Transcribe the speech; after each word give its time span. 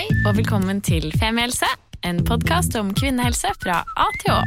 Hei 0.00 0.08
og 0.24 0.32
velkommen 0.38 0.78
til 0.80 1.10
Femihelse, 1.20 1.66
en 2.08 2.22
podkast 2.24 2.72
om 2.78 2.88
kvinnehelse 2.96 3.50
fra 3.60 3.82
A 4.00 4.04
til 4.22 4.30
Å. 4.32 4.38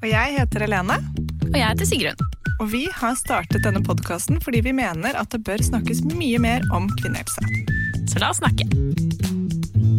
Og 0.00 0.06
jeg 0.10 0.32
heter 0.34 0.64
Helene. 0.64 0.96
Og 1.44 1.52
jeg 1.54 1.62
heter 1.62 1.86
Sigrun. 1.86 2.22
Og 2.56 2.72
vi 2.72 2.80
har 2.90 3.12
startet 3.14 3.62
denne 3.62 3.84
podkasten 3.86 4.40
fordi 4.42 4.64
vi 4.66 4.72
mener 4.74 5.14
at 5.14 5.30
det 5.30 5.44
bør 5.46 5.62
snakkes 5.62 6.00
mye 6.10 6.40
mer 6.42 6.66
om 6.74 6.88
kvinnehelse. 6.98 7.38
Så 8.10 8.18
la 8.18 8.32
oss 8.32 8.40
snakke. 8.40 8.66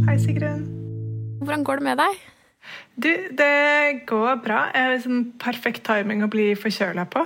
Hei, 0.09 0.17
Sigrun. 0.25 0.65
Hvordan 1.39 1.63
går 1.69 1.79
det 1.79 1.85
med 1.85 2.01
deg? 2.01 2.17
Du, 2.99 3.11
det 3.39 4.01
går 4.11 4.41
bra. 4.43 4.65
Jeg 4.75 4.89
har 4.89 4.99
sånn 5.05 5.21
perfekt 5.39 5.85
timing 5.87 6.25
å 6.25 6.29
bli 6.33 6.49
forkjøla 6.59 7.05
på. 7.13 7.23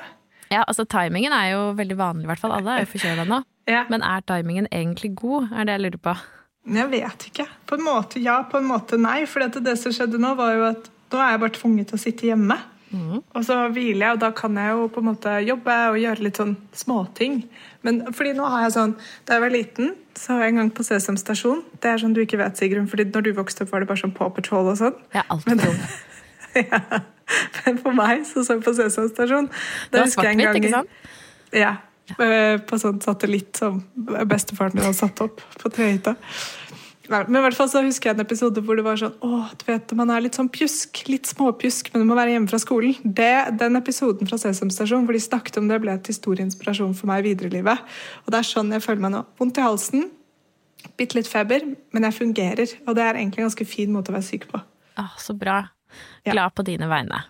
Ja, 0.54 0.68
altså 0.68 0.86
Timingen 0.86 1.34
er 1.34 1.56
jo 1.56 1.66
veldig 1.82 1.98
vanlig, 1.98 2.28
i 2.28 2.30
hvert 2.30 2.44
fall. 2.46 2.54
Alle 2.60 2.78
er 2.78 2.86
jo 2.86 2.92
forkjøla 2.94 3.26
nå. 3.26 3.42
Ja. 3.72 3.88
Men 3.90 4.06
er 4.06 4.22
timingen 4.30 4.70
egentlig 4.70 5.16
god, 5.18 5.50
er 5.50 5.66
det 5.66 5.80
jeg 5.80 5.86
lurer 5.88 6.06
på. 6.12 6.16
Jeg 6.70 6.92
vet 6.92 7.24
ikke. 7.32 7.48
På 7.66 7.78
en 7.80 7.86
måte 7.86 8.22
ja, 8.22 8.42
på 8.46 8.60
en 8.62 8.68
måte 8.70 9.00
nei. 9.02 9.24
For 9.30 9.42
det, 9.44 9.64
det 9.66 9.78
som 9.82 9.94
skjedde 9.96 10.20
nå, 10.22 10.36
var 10.38 10.54
jo 10.58 10.68
at 10.70 10.92
nå 11.12 11.20
er 11.20 11.34
jeg 11.34 11.42
bare 11.42 11.58
tvunget 11.58 11.90
til 11.92 11.98
å 11.98 12.04
sitte 12.04 12.30
hjemme. 12.30 12.58
Og 12.92 13.46
så 13.48 13.56
hviler 13.72 14.04
jeg, 14.04 14.16
og 14.18 14.20
da 14.20 14.30
kan 14.36 14.58
jeg 14.60 14.74
jo 14.76 14.88
på 14.92 15.00
en 15.00 15.08
måte 15.08 15.34
jobbe 15.48 15.76
og 15.94 16.00
gjøre 16.02 16.26
litt 16.26 16.40
sånn 16.42 16.58
småting. 16.76 17.38
Men 17.88 18.02
fordi 18.12 18.34
nå 18.36 18.50
har 18.52 18.66
jeg 18.66 18.74
sånn 18.76 18.96
Da 19.26 19.38
jeg 19.38 19.44
var 19.46 19.54
liten, 19.54 19.94
så 20.20 20.36
var 20.36 20.44
jeg 20.44 20.54
en 20.54 20.60
gang 20.60 20.72
på 20.76 20.84
Sesam 20.84 21.20
stasjon. 21.20 21.62
Det 21.80 21.88
er 21.88 22.02
sånn 22.04 22.16
du 22.18 22.20
ikke 22.24 22.42
vet, 22.42 22.60
Sigrun, 22.60 22.90
fordi 22.92 23.08
når 23.08 23.30
du 23.30 23.32
vokste 23.38 23.64
opp, 23.64 23.72
var 23.72 23.84
det 23.84 23.90
bare 23.94 24.04
sånn 24.04 24.16
Paw 24.18 24.34
Patrol 24.36 24.74
og 24.74 24.76
sånn. 24.82 24.98
Jeg 25.16 25.24
er 25.24 25.32
altfor 25.32 25.64
ung. 25.72 25.80
ja. 26.74 26.82
Men 27.62 27.80
for 27.80 27.96
meg 27.96 28.26
så 28.28 28.44
så 28.44 28.58
jeg 28.58 28.66
på 28.66 28.76
Sesam 28.76 29.08
stasjon 29.08 29.48
Det 29.48 30.02
var 30.02 30.12
svart-hvitt, 30.12 30.60
ikke 30.60 30.74
sant? 30.76 31.00
Ja. 31.56 31.78
På 32.70 32.80
sånn 32.82 33.02
satellitt 33.04 33.62
som 33.62 33.80
bestefaren 34.30 34.76
min 34.76 34.86
hadde 34.88 35.00
satt 35.00 35.24
opp 35.24 35.44
på 35.62 35.72
trehytta. 35.74 36.16
Men 37.12 37.36
i 37.36 37.42
hvert 37.44 37.58
fall 37.58 37.68
så 37.68 37.82
husker 37.84 38.10
jeg 38.10 38.16
en 38.16 38.24
episode 38.24 38.62
hvor 38.64 38.78
det 38.80 38.86
var 38.86 39.00
sånn 39.00 39.16
Å, 39.26 39.42
du 39.60 39.66
vet, 39.68 39.92
man 40.00 40.14
er 40.14 40.24
litt 40.24 40.38
sånn 40.38 40.50
pjusk, 40.54 41.02
litt 41.12 41.28
småpjusk, 41.28 41.90
men 41.92 42.04
du 42.04 42.08
må 42.08 42.16
være 42.16 42.36
hjemme 42.36 42.52
fra 42.52 42.60
skolen. 42.62 42.96
Det, 43.04 43.34
den 43.60 43.80
episoden 43.80 44.30
fra 44.30 44.40
Sesam 44.40 44.72
Stasjon 44.74 45.04
hvor 45.08 45.18
de 45.18 45.24
snakket 45.24 45.60
om 45.60 45.68
det, 45.72 45.82
ble 45.84 45.98
til 46.06 46.16
stor 46.16 46.40
inspirasjon 46.44 46.96
for 46.98 47.12
meg 47.12 47.26
videre 47.28 47.52
i 47.52 47.56
livet. 47.58 47.92
Og 48.24 48.32
det 48.32 48.40
er 48.40 48.48
sånn 48.48 48.72
jeg 48.76 48.86
føler 48.86 49.04
meg 49.04 49.16
nå. 49.18 49.26
Vondt 49.42 49.60
i 49.60 49.66
halsen, 49.66 50.08
bitte 51.00 51.20
litt 51.20 51.30
feber, 51.30 51.68
men 51.92 52.08
jeg 52.08 52.20
fungerer. 52.22 52.78
Og 52.86 52.96
det 52.98 53.06
er 53.06 53.20
egentlig 53.20 53.44
en 53.44 53.50
ganske 53.50 53.70
fin 53.74 53.92
måte 53.94 54.14
å 54.14 54.18
være 54.18 54.30
syk 54.30 54.48
på. 54.52 54.64
Ah, 55.02 55.16
så 55.20 55.36
bra. 55.38 55.64
Glad 56.28 56.56
på 56.56 56.68
dine 56.68 56.88
vegne. 56.92 57.26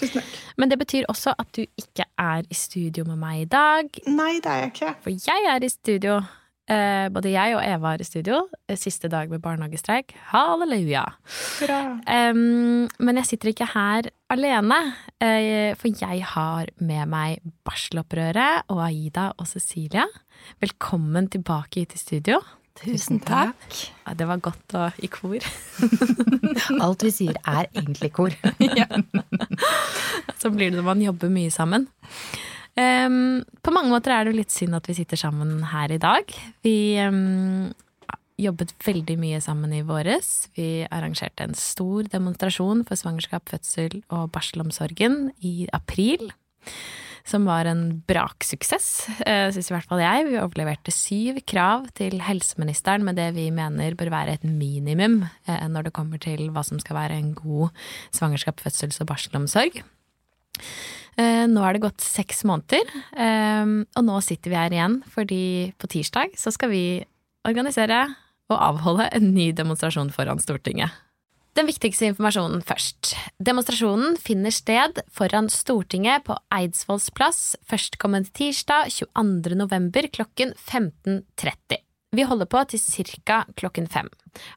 Tusen 0.00 0.20
takk. 0.20 0.30
Men 0.58 0.72
det 0.72 0.78
betyr 0.80 1.04
også 1.12 1.34
at 1.38 1.50
du 1.54 1.62
ikke 1.64 2.06
er 2.18 2.46
i 2.50 2.54
studio 2.58 3.04
med 3.06 3.20
meg 3.20 3.44
i 3.44 3.50
dag. 3.50 3.90
Nei, 4.10 4.32
det 4.42 4.50
er 4.50 4.64
jeg 4.64 4.72
ikke. 4.74 4.94
For 5.04 5.10
jeg 5.28 5.50
er 5.54 5.64
i 5.64 5.70
studio. 5.72 6.16
Eh, 6.64 7.10
både 7.12 7.28
jeg 7.28 7.52
og 7.58 7.60
Eva 7.60 7.90
er 7.92 8.00
i 8.00 8.06
studio. 8.08 8.38
Eh, 8.68 8.76
Siste 8.80 9.10
dag 9.12 9.28
med 9.28 9.42
barnehagestreik. 9.44 10.14
Halleluja. 10.32 11.02
Bra. 11.60 11.80
Em, 12.08 12.88
men 13.04 13.20
jeg 13.20 13.28
sitter 13.28 13.50
ikke 13.52 13.68
her 13.74 14.08
alene, 14.32 14.78
eh, 15.20 15.74
for 15.76 15.92
jeg 15.92 16.24
har 16.24 16.72
med 16.80 17.06
meg 17.12 17.44
barselopprøret 17.68 18.64
og 18.72 18.80
Aida 18.88 19.28
og 19.38 19.46
Cecilia. 19.46 20.06
Velkommen 20.64 21.28
tilbake 21.28 21.84
hit 21.84 21.94
i 21.94 22.00
studio. 22.00 22.40
Tusen 22.74 23.20
takk. 23.22 23.62
Ja, 24.02 24.16
det 24.18 24.26
var 24.26 24.40
godt 24.42 24.74
å 24.74 24.88
i 24.98 25.08
kor. 25.12 25.38
Alt 26.84 27.04
vi 27.06 27.12
sier 27.14 27.38
er 27.46 27.68
egentlig 27.70 28.10
kor. 28.16 28.34
Så 30.40 30.50
blir 30.50 30.72
det 30.72 30.80
når 30.80 30.88
man 30.88 31.04
jobber 31.04 31.30
mye 31.32 31.52
sammen. 31.54 31.86
Um, 32.74 33.44
på 33.62 33.70
mange 33.70 33.92
måter 33.92 34.16
er 34.16 34.26
det 34.26 34.34
litt 34.34 34.50
synd 34.50 34.74
at 34.74 34.90
vi 34.90 34.96
sitter 34.98 35.20
sammen 35.20 35.62
her 35.70 35.94
i 35.94 36.00
dag. 36.02 36.34
Vi 36.66 36.98
um, 37.06 37.70
jobbet 38.42 38.74
veldig 38.82 39.16
mye 39.22 39.40
sammen 39.44 39.72
i 39.76 39.84
våres. 39.86 40.48
Vi 40.58 40.82
arrangerte 40.90 41.46
en 41.46 41.54
stor 41.58 42.10
demonstrasjon 42.10 42.82
for 42.88 42.98
svangerskap, 42.98 43.46
fødsel 43.54 44.00
og 44.10 44.32
barselomsorgen 44.34 45.28
i 45.46 45.68
april. 45.72 46.32
Som 47.24 47.46
var 47.48 47.64
en 47.64 48.02
braksuksess, 48.04 49.06
eh, 49.24 49.48
syns 49.54 49.70
i 49.70 49.74
hvert 49.74 49.88
fall 49.88 50.02
jeg. 50.02 50.26
Vi 50.28 50.36
overleverte 50.36 50.92
syv 50.92 51.38
krav 51.48 51.86
til 51.96 52.18
helseministeren 52.20 53.04
med 53.06 53.16
det 53.16 53.30
vi 53.32 53.46
mener 53.54 53.96
bør 53.96 54.10
være 54.12 54.34
et 54.36 54.44
minimum 54.44 55.22
eh, 55.48 55.64
når 55.72 55.86
det 55.86 55.94
kommer 55.96 56.20
til 56.20 56.50
hva 56.52 56.60
som 56.68 56.82
skal 56.82 56.98
være 56.98 57.16
en 57.16 57.32
god 57.38 57.72
svangerskap, 58.12 58.60
fødsels- 58.60 59.00
og 59.00 59.08
barselomsorg. 59.08 59.80
Eh, 61.16 61.46
Nå 61.48 61.64
er 61.64 61.72
det 61.78 61.84
gått 61.86 62.04
seks 62.04 62.44
måneder, 62.44 62.92
og 63.94 64.04
nå 64.04 64.20
sitter 64.20 64.50
vi 64.52 64.58
her 64.58 64.74
igjen 64.74 64.98
fordi 65.14 65.72
på 65.78 65.88
tirsdag 65.88 66.36
så 66.36 66.52
skal 66.52 66.72
vi 66.72 66.84
organisere 67.46 68.02
og 68.52 68.58
avholde 68.60 69.08
en 69.16 69.32
ny 69.32 69.52
demonstrasjon 69.56 70.12
foran 70.12 70.42
Stortinget. 70.42 70.92
Den 71.54 71.68
viktigste 71.70 72.08
informasjonen 72.10 72.64
først. 72.66 73.12
Demonstrasjonen 73.38 74.16
finner 74.18 74.50
sted 74.50 74.98
foran 75.14 75.46
Stortinget 75.52 76.24
på 76.26 76.34
Eidsvolls 76.50 77.12
plass 77.14 77.42
førstkommende 77.70 78.32
tirsdag 78.34 78.88
22. 78.90 79.54
november 79.60 80.08
klokken 80.10 80.56
15.30. 80.58 81.78
Vi 82.14 82.24
holder 82.26 82.48
på 82.50 82.62
til 82.70 82.80
ca. 83.22 83.44
klokken 83.54 83.86
fem. 83.90 84.08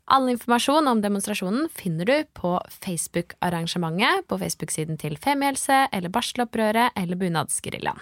All 0.09 0.25
informasjon 0.31 0.89
om 0.89 1.03
demonstrasjonen 1.03 1.67
finner 1.69 2.09
du 2.09 2.15
på 2.33 2.55
Facebook-arrangementet, 2.81 4.25
på 4.25 4.39
Facebook-siden 4.41 4.97
til 4.97 5.17
Femihelse 5.21 5.87
eller 5.93 6.09
Barselopprøret 6.13 6.97
eller 6.97 7.17
Bunadsgeriljaen. 7.17 8.01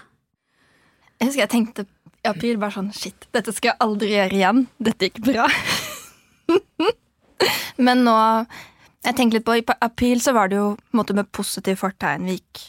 Jeg 1.20 1.28
husker 1.28 1.42
jeg 1.42 1.52
tenkte 1.52 1.84
i 2.24 2.28
april 2.28 2.56
bare 2.60 2.74
sånn 2.78 2.88
Shit, 2.96 3.28
dette 3.36 3.52
skal 3.52 3.74
jeg 3.74 3.80
aldri 3.84 4.08
gjøre 4.14 4.40
igjen. 4.40 4.64
Dette 4.80 5.08
gikk 5.10 5.20
bra. 5.24 5.48
Men 7.86 8.04
nå 8.08 8.16
Jeg 9.06 9.14
tenker 9.14 9.38
litt 9.38 9.46
på 9.46 9.54
I 9.54 9.62
april 9.86 10.20
så 10.22 10.32
var 10.34 10.50
det 10.50 10.58
jo 10.58 10.72
på 10.74 10.96
en 10.96 10.98
måte 10.98 11.14
med 11.14 11.30
positiv 11.34 11.78
fortegn 11.78 12.26
vi 12.26 12.40
gikk 12.40 12.62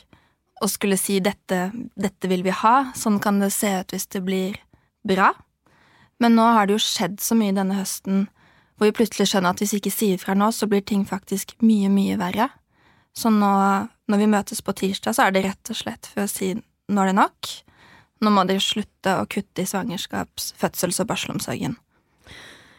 og 0.62 0.70
skulle 0.74 0.98
si 0.98 1.20
dette, 1.22 1.72
dette 1.98 2.30
vil 2.30 2.42
vi 2.46 2.54
ha. 2.54 2.92
Sånn 2.98 3.20
kan 3.22 3.38
det 3.42 3.52
se 3.54 3.70
ut 3.78 3.94
hvis 3.94 4.08
det 4.14 4.24
blir 4.26 4.56
bra. 5.06 5.32
Men 6.22 6.34
nå 6.38 6.46
har 6.56 6.66
det 6.66 6.78
jo 6.78 6.82
skjedd 6.82 7.20
så 7.22 7.38
mye 7.38 7.54
denne 7.54 7.78
høsten 7.78 8.26
hvor 8.78 8.90
vi 8.90 8.96
plutselig 9.00 9.30
skjønner 9.32 9.54
at 9.54 9.62
hvis 9.62 9.74
vi 9.74 9.82
ikke 9.82 9.94
sier 9.94 10.22
fra 10.22 10.36
nå, 10.38 10.52
så 10.54 10.70
blir 10.70 10.84
ting 10.86 11.06
faktisk 11.10 11.56
mye, 11.66 11.90
mye 11.90 12.18
verre. 12.22 12.50
Så 13.18 13.32
nå, 13.34 13.50
når 14.06 14.22
vi 14.22 14.30
møtes 14.30 14.62
på 14.62 14.76
tirsdag, 14.78 15.18
så 15.18 15.26
er 15.26 15.34
det 15.34 15.46
rett 15.48 15.74
og 15.74 15.80
slett 15.80 16.10
for 16.12 16.26
å 16.26 16.30
si 16.30 16.52
nå 16.58 17.02
er 17.02 17.10
det 17.10 17.18
nok. 17.18 17.54
Nå 18.22 18.34
må 18.34 18.46
dere 18.50 18.62
slutte 18.62 19.16
å 19.18 19.26
kutte 19.30 19.66
i 19.66 19.70
svangerskaps-, 19.70 20.54
fødsels- 20.62 21.02
og 21.02 21.10
barselomsorgen. 21.10 21.78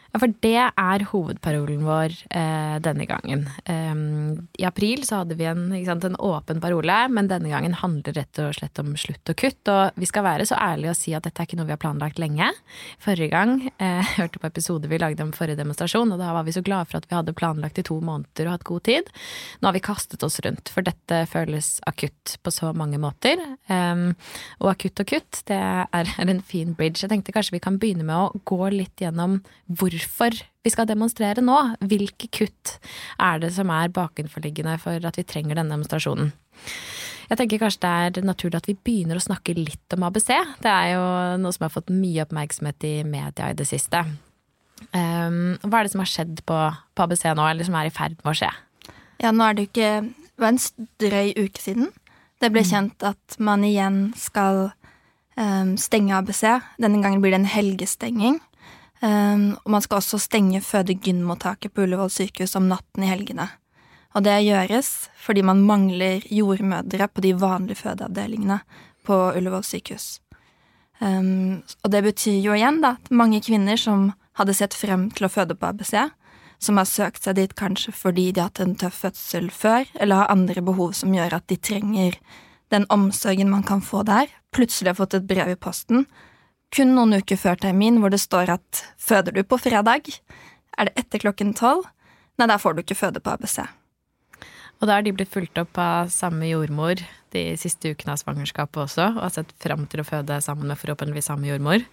Ja, 0.09 0.17
for 0.17 0.31
det 0.41 0.57
er 0.57 1.03
hovedparolen 1.11 1.83
vår 1.85 2.13
eh, 2.33 2.77
denne 2.81 3.05
gangen. 3.05 3.43
Um, 3.69 4.47
I 4.57 4.65
april 4.65 5.03
så 5.05 5.21
hadde 5.21 5.35
vi 5.37 5.45
en, 5.45 5.67
sant, 5.85 6.07
en 6.07 6.17
åpen 6.17 6.61
parole, 6.63 6.95
men 7.13 7.29
denne 7.29 7.51
gangen 7.51 7.75
handler 7.77 8.17
rett 8.17 8.41
og 8.41 8.55
slett 8.57 8.81
om 8.81 8.95
slutt 8.97 9.29
og 9.29 9.37
kutt. 9.37 9.69
Og 9.69 9.99
vi 10.01 10.09
skal 10.09 10.25
være 10.25 10.47
så 10.49 10.57
ærlige 10.57 10.95
og 10.95 10.97
si 10.97 11.13
at 11.13 11.27
dette 11.27 11.43
er 11.43 11.49
ikke 11.49 11.59
noe 11.59 11.69
vi 11.69 11.75
har 11.75 11.81
planlagt 11.81 12.21
lenge. 12.21 12.47
Forrige 13.03 13.29
gang, 13.35 13.67
eh, 13.77 14.09
hørte 14.17 14.41
på 14.41 14.49
episode 14.49 14.89
vi 14.89 15.01
lagde 15.01 15.25
om 15.27 15.33
forrige 15.35 15.59
demonstrasjon, 15.61 16.15
og 16.15 16.23
da 16.23 16.31
var 16.33 16.47
vi 16.47 16.57
så 16.57 16.65
glade 16.65 16.89
for 16.89 17.01
at 17.01 17.05
vi 17.05 17.17
hadde 17.19 17.37
planlagt 17.37 17.77
i 17.77 17.85
to 17.85 17.99
måneder 18.01 18.49
og 18.49 18.57
hatt 18.57 18.67
god 18.71 18.87
tid. 18.89 19.13
Nå 19.61 19.69
har 19.69 19.77
vi 19.77 19.83
kastet 19.85 20.25
oss 20.25 20.39
rundt, 20.45 20.73
for 20.73 20.89
dette 20.89 21.21
føles 21.29 21.75
akutt 21.89 22.39
på 22.41 22.55
så 22.55 22.73
mange 22.73 22.97
måter. 23.01 23.37
Um, 23.69 24.15
og 24.57 24.73
akutt 24.73 25.05
og 25.05 25.13
kutt, 25.13 25.43
det 25.51 25.61
er, 25.61 26.13
en 26.19 26.41
fin 26.45 26.73
bridge. 26.73 27.03
Jeg 27.03 27.13
tenkte 27.13 27.33
kanskje 27.35 27.59
vi 27.59 27.61
kan 27.63 27.77
begynne 27.81 28.05
med 28.07 28.17
å 28.17 28.41
gå 28.49 28.73
litt 28.73 29.01
gjennom 29.01 29.39
hvorfor 29.69 29.98
vi 29.99 30.71
skal 30.73 30.87
demonstrere 30.89 31.43
nå. 31.43 31.57
Hvilke 31.89 32.29
kutt 32.31 32.77
er 33.19 33.41
det 33.43 33.51
som 33.55 33.71
er 33.73 33.91
bakenforliggende 33.95 34.77
for 34.81 35.09
at 35.09 35.19
vi 35.19 35.27
trenger 35.27 35.59
denne 35.59 35.75
demonstrasjonen? 35.75 36.33
Jeg 37.29 37.37
tenker 37.37 37.61
kanskje 37.61 37.83
det 37.83 38.21
er 38.21 38.25
naturlig 38.25 38.57
at 38.57 38.67
vi 38.69 38.73
begynner 38.73 39.19
å 39.19 39.21
snakke 39.21 39.53
litt 39.53 39.93
om 39.93 40.07
ABC. 40.07 40.31
Det 40.63 40.71
er 40.71 40.95
jo 40.95 41.03
noe 41.43 41.53
som 41.53 41.67
har 41.67 41.73
fått 41.75 41.91
mye 41.93 42.23
oppmerksomhet 42.25 42.87
i 42.89 42.95
media 43.05 43.51
i 43.51 43.57
det 43.57 43.67
siste. 43.69 44.01
Um, 44.95 45.59
hva 45.61 45.81
er 45.81 45.85
det 45.85 45.93
som 45.93 46.01
har 46.01 46.09
skjedd 46.09 46.41
på, 46.47 46.57
på 46.95 47.05
ABC 47.05 47.27
nå, 47.37 47.45
eller 47.45 47.67
som 47.67 47.77
er 47.77 47.89
i 47.89 47.93
ferd 47.93 48.17
med 48.23 48.31
å 48.31 48.37
skje? 48.41 48.49
Ja, 49.21 49.33
nå 49.35 49.45
er 49.45 49.55
det 49.55 49.65
jo 49.65 49.71
ikke 49.73 49.91
Det 50.07 50.39
var 50.39 50.53
en 50.53 50.61
drøy 51.03 51.33
uke 51.35 51.59
siden. 51.61 51.89
Det 52.39 52.49
ble 52.55 52.61
kjent 52.63 53.03
at 53.03 53.35
man 53.43 53.65
igjen 53.67 54.13
skal 54.15 54.69
um, 55.35 55.73
stenge 55.77 56.15
ABC. 56.15 56.45
Denne 56.79 57.01
gangen 57.03 57.19
blir 57.19 57.35
det 57.35 57.41
en 57.41 57.49
helgestenging. 57.51 58.39
Em, 59.05 59.53
og 59.63 59.71
man 59.71 59.83
skal 59.83 60.01
også 60.01 60.19
stenge 60.19 60.59
føde-gyn-mottaket 60.63 61.71
på 61.71 61.85
Ullevål 61.85 62.11
sykehus 62.11 62.57
om 62.59 62.67
natten 62.67 63.05
i 63.05 63.11
helgene. 63.11 63.47
Og 64.17 64.25
det 64.25 64.39
gjøres 64.43 64.89
fordi 65.21 65.43
man 65.45 65.61
mangler 65.63 66.25
jordmødre 66.33 67.07
på 67.07 67.23
de 67.23 67.35
vanlige 67.39 67.79
fødeavdelingene 67.83 68.59
på 69.07 69.19
Ullevål 69.37 69.63
sykehus. 69.63 70.17
Um, 70.99 71.61
og 71.85 71.93
det 71.93 72.03
betyr 72.03 72.41
jo 72.43 72.55
igjen 72.57 72.81
da, 72.83 72.97
at 72.99 73.11
mange 73.11 73.39
kvinner 73.45 73.79
som 73.79 74.09
hadde 74.39 74.55
sett 74.57 74.75
frem 74.75 75.07
til 75.15 75.29
å 75.29 75.31
føde 75.31 75.55
på 75.55 75.69
ABC, 75.69 75.93
som 76.59 76.75
har 76.75 76.89
søkt 76.89 77.23
seg 77.23 77.37
dit 77.37 77.53
kanskje 77.55 77.93
fordi 77.95 78.33
de 78.33 78.43
har 78.43 78.49
hatt 78.51 78.59
en 78.63 78.75
tøff 78.75 79.05
fødsel 79.05 79.47
før, 79.53 79.87
eller 79.95 80.25
har 80.25 80.33
andre 80.33 80.63
behov 80.65 80.91
som 80.97 81.15
gjør 81.15 81.37
at 81.39 81.47
de 81.47 81.55
trenger 81.55 82.19
den 82.73 82.83
omsorgen 82.91 83.49
man 83.49 83.63
kan 83.63 83.79
få 83.81 84.03
der, 84.07 84.27
plutselig 84.51 84.91
har 84.91 84.99
fått 84.99 85.15
et 85.15 85.29
brev 85.29 85.53
i 85.53 85.59
posten, 85.59 86.03
kun 86.75 86.93
noen 86.95 87.17
uker 87.21 87.39
før 87.39 87.59
termin, 87.59 87.99
hvor 88.01 88.13
det 88.13 88.21
står 88.21 88.51
at 88.59 88.83
føder 89.01 89.35
du 89.35 89.43
på 89.43 89.57
fredag, 89.61 90.09
Er 90.79 90.85
det 90.85 90.93
etter 90.95 91.19
klokken 91.19 91.53
tolv? 91.53 91.83
Nei, 92.39 92.47
der 92.47 92.57
får 92.57 92.73
du 92.73 92.81
ikke 92.81 92.95
føde 92.95 93.19
på 93.19 93.33
ABC. 93.33 93.59
Og 94.79 94.87
da 94.87 94.95
har 94.95 95.03
de 95.03 95.11
blitt 95.11 95.31
fulgt 95.31 95.57
opp 95.59 95.75
av 95.81 96.07
samme 96.13 96.47
jordmor 96.47 97.01
de 97.35 97.41
siste 97.59 97.91
ukene 97.91 98.13
av 98.15 98.21
svangerskapet 98.21 98.79
også, 98.85 99.09
og 99.17 99.25
har 99.25 99.33
sett 99.33 99.51
fram 99.59 99.83
til 99.91 99.99
å 99.99 100.07
føde 100.07 100.39
sammen 100.41 100.71
med 100.71 100.79
forhåpentligvis 100.79 101.27
samme 101.27 101.49
jordmor. 101.49 101.83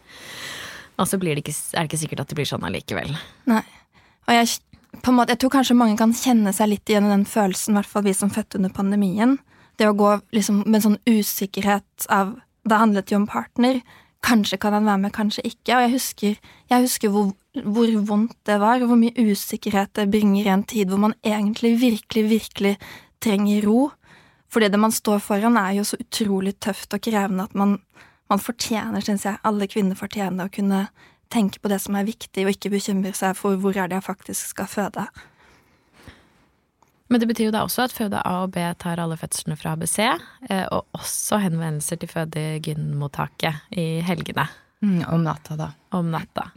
Og 0.96 1.10
så 1.10 1.18
blir 1.20 1.34
det 1.34 1.42
ikke, 1.42 1.56
er 1.74 1.82
det 1.82 1.90
ikke 1.90 2.02
sikkert 2.04 2.22
at 2.22 2.30
det 2.30 2.38
blir 2.38 2.48
sånn 2.48 2.64
allikevel. 2.68 3.10
Nei. 3.50 3.64
Og 4.26 4.32
jeg, 4.36 4.54
måte, 5.10 5.34
jeg 5.34 5.42
tror 5.42 5.54
kanskje 5.58 5.76
mange 5.78 5.98
kan 5.98 6.14
kjenne 6.16 6.54
seg 6.56 6.70
litt 6.70 6.88
igjen 6.88 7.08
i 7.08 7.12
den 7.12 7.26
følelsen, 7.28 7.74
i 7.74 7.80
hvert 7.80 7.90
fall 7.90 8.06
vi 8.06 8.14
som 8.16 8.32
fødte 8.32 8.60
under 8.60 8.72
pandemien. 8.74 9.36
Det 9.76 9.90
å 9.90 9.96
gå 9.98 10.14
liksom 10.36 10.62
med 10.70 10.86
sånn 10.86 11.00
usikkerhet 11.10 12.08
av 12.12 12.38
Det 12.66 12.78
handlet 12.80 13.12
jo 13.12 13.20
om 13.20 13.28
partner. 13.30 13.76
Kanskje 14.26 14.58
kan 14.58 14.74
han 14.74 14.88
være 14.88 15.02
med, 15.04 15.14
kanskje 15.14 15.44
ikke. 15.46 15.76
Og 15.76 15.84
jeg 15.84 15.92
husker, 15.92 16.38
jeg 16.70 16.86
husker 16.86 17.12
hvor, 17.14 17.30
hvor, 17.62 17.92
vondt 18.08 18.34
det 18.46 18.58
var, 18.60 18.80
og 18.82 18.90
hvor 18.90 18.98
mye 18.98 19.14
usikkerhet 19.30 19.94
det 19.96 20.10
bringer 20.10 20.42
i 20.44 20.52
en 20.54 20.64
tid 20.66 20.90
hvor 20.90 21.02
man 21.02 21.14
egentlig 21.24 21.76
virkelig, 21.80 22.24
virkelig 22.30 22.74
trenger 23.22 23.68
ro. 23.68 23.90
Fordi 24.50 24.68
det 24.68 24.80
man 24.80 24.94
står 24.94 25.18
foran, 25.22 25.56
er 25.56 25.78
jo 25.78 25.84
så 25.84 25.98
utrolig 26.00 26.56
tøft 26.58 26.94
og 26.94 27.00
krevende 27.00 27.46
at 27.46 27.54
man, 27.54 27.78
man 28.30 28.42
fortjener, 28.42 29.00
syns 29.00 29.26
jeg, 29.26 29.38
alle 29.44 29.68
kvinner 29.70 29.98
fortjener 29.98 30.46
å 30.46 30.54
kunne 30.54 30.86
tenke 31.30 31.60
på 31.60 31.70
det 31.70 31.80
som 31.82 31.96
er 31.98 32.06
viktig, 32.06 32.44
og 32.44 32.54
ikke 32.54 32.70
bekymre 32.76 33.12
seg 33.14 33.34
for 33.38 33.58
hvor 33.60 33.76
er 33.76 33.90
det 33.90 33.98
jeg 33.98 34.06
faktisk 34.06 34.54
skal 34.54 34.70
føde. 34.70 35.06
Men 37.08 37.22
det 37.22 37.28
betyr 37.30 37.48
jo 37.48 37.54
da 37.54 37.62
også 37.66 37.86
at 37.86 37.94
føde 37.94 38.20
A 38.26 38.34
og 38.44 38.52
B 38.56 38.62
tar 38.80 39.00
alle 39.02 39.18
fødslene 39.18 39.56
fra 39.58 39.76
ABC, 39.76 39.98
eh, 40.02 40.64
og 40.74 40.86
også 40.96 41.38
henvendelser 41.44 42.00
til 42.02 42.10
fødegynmottaket 42.10 43.76
i 43.78 43.86
helgene. 44.06 44.48
Mm, 44.82 45.04
om 45.14 45.26
natta, 45.26 45.58
da. 45.58 45.70
Om 45.94 46.10
natta. 46.14 46.48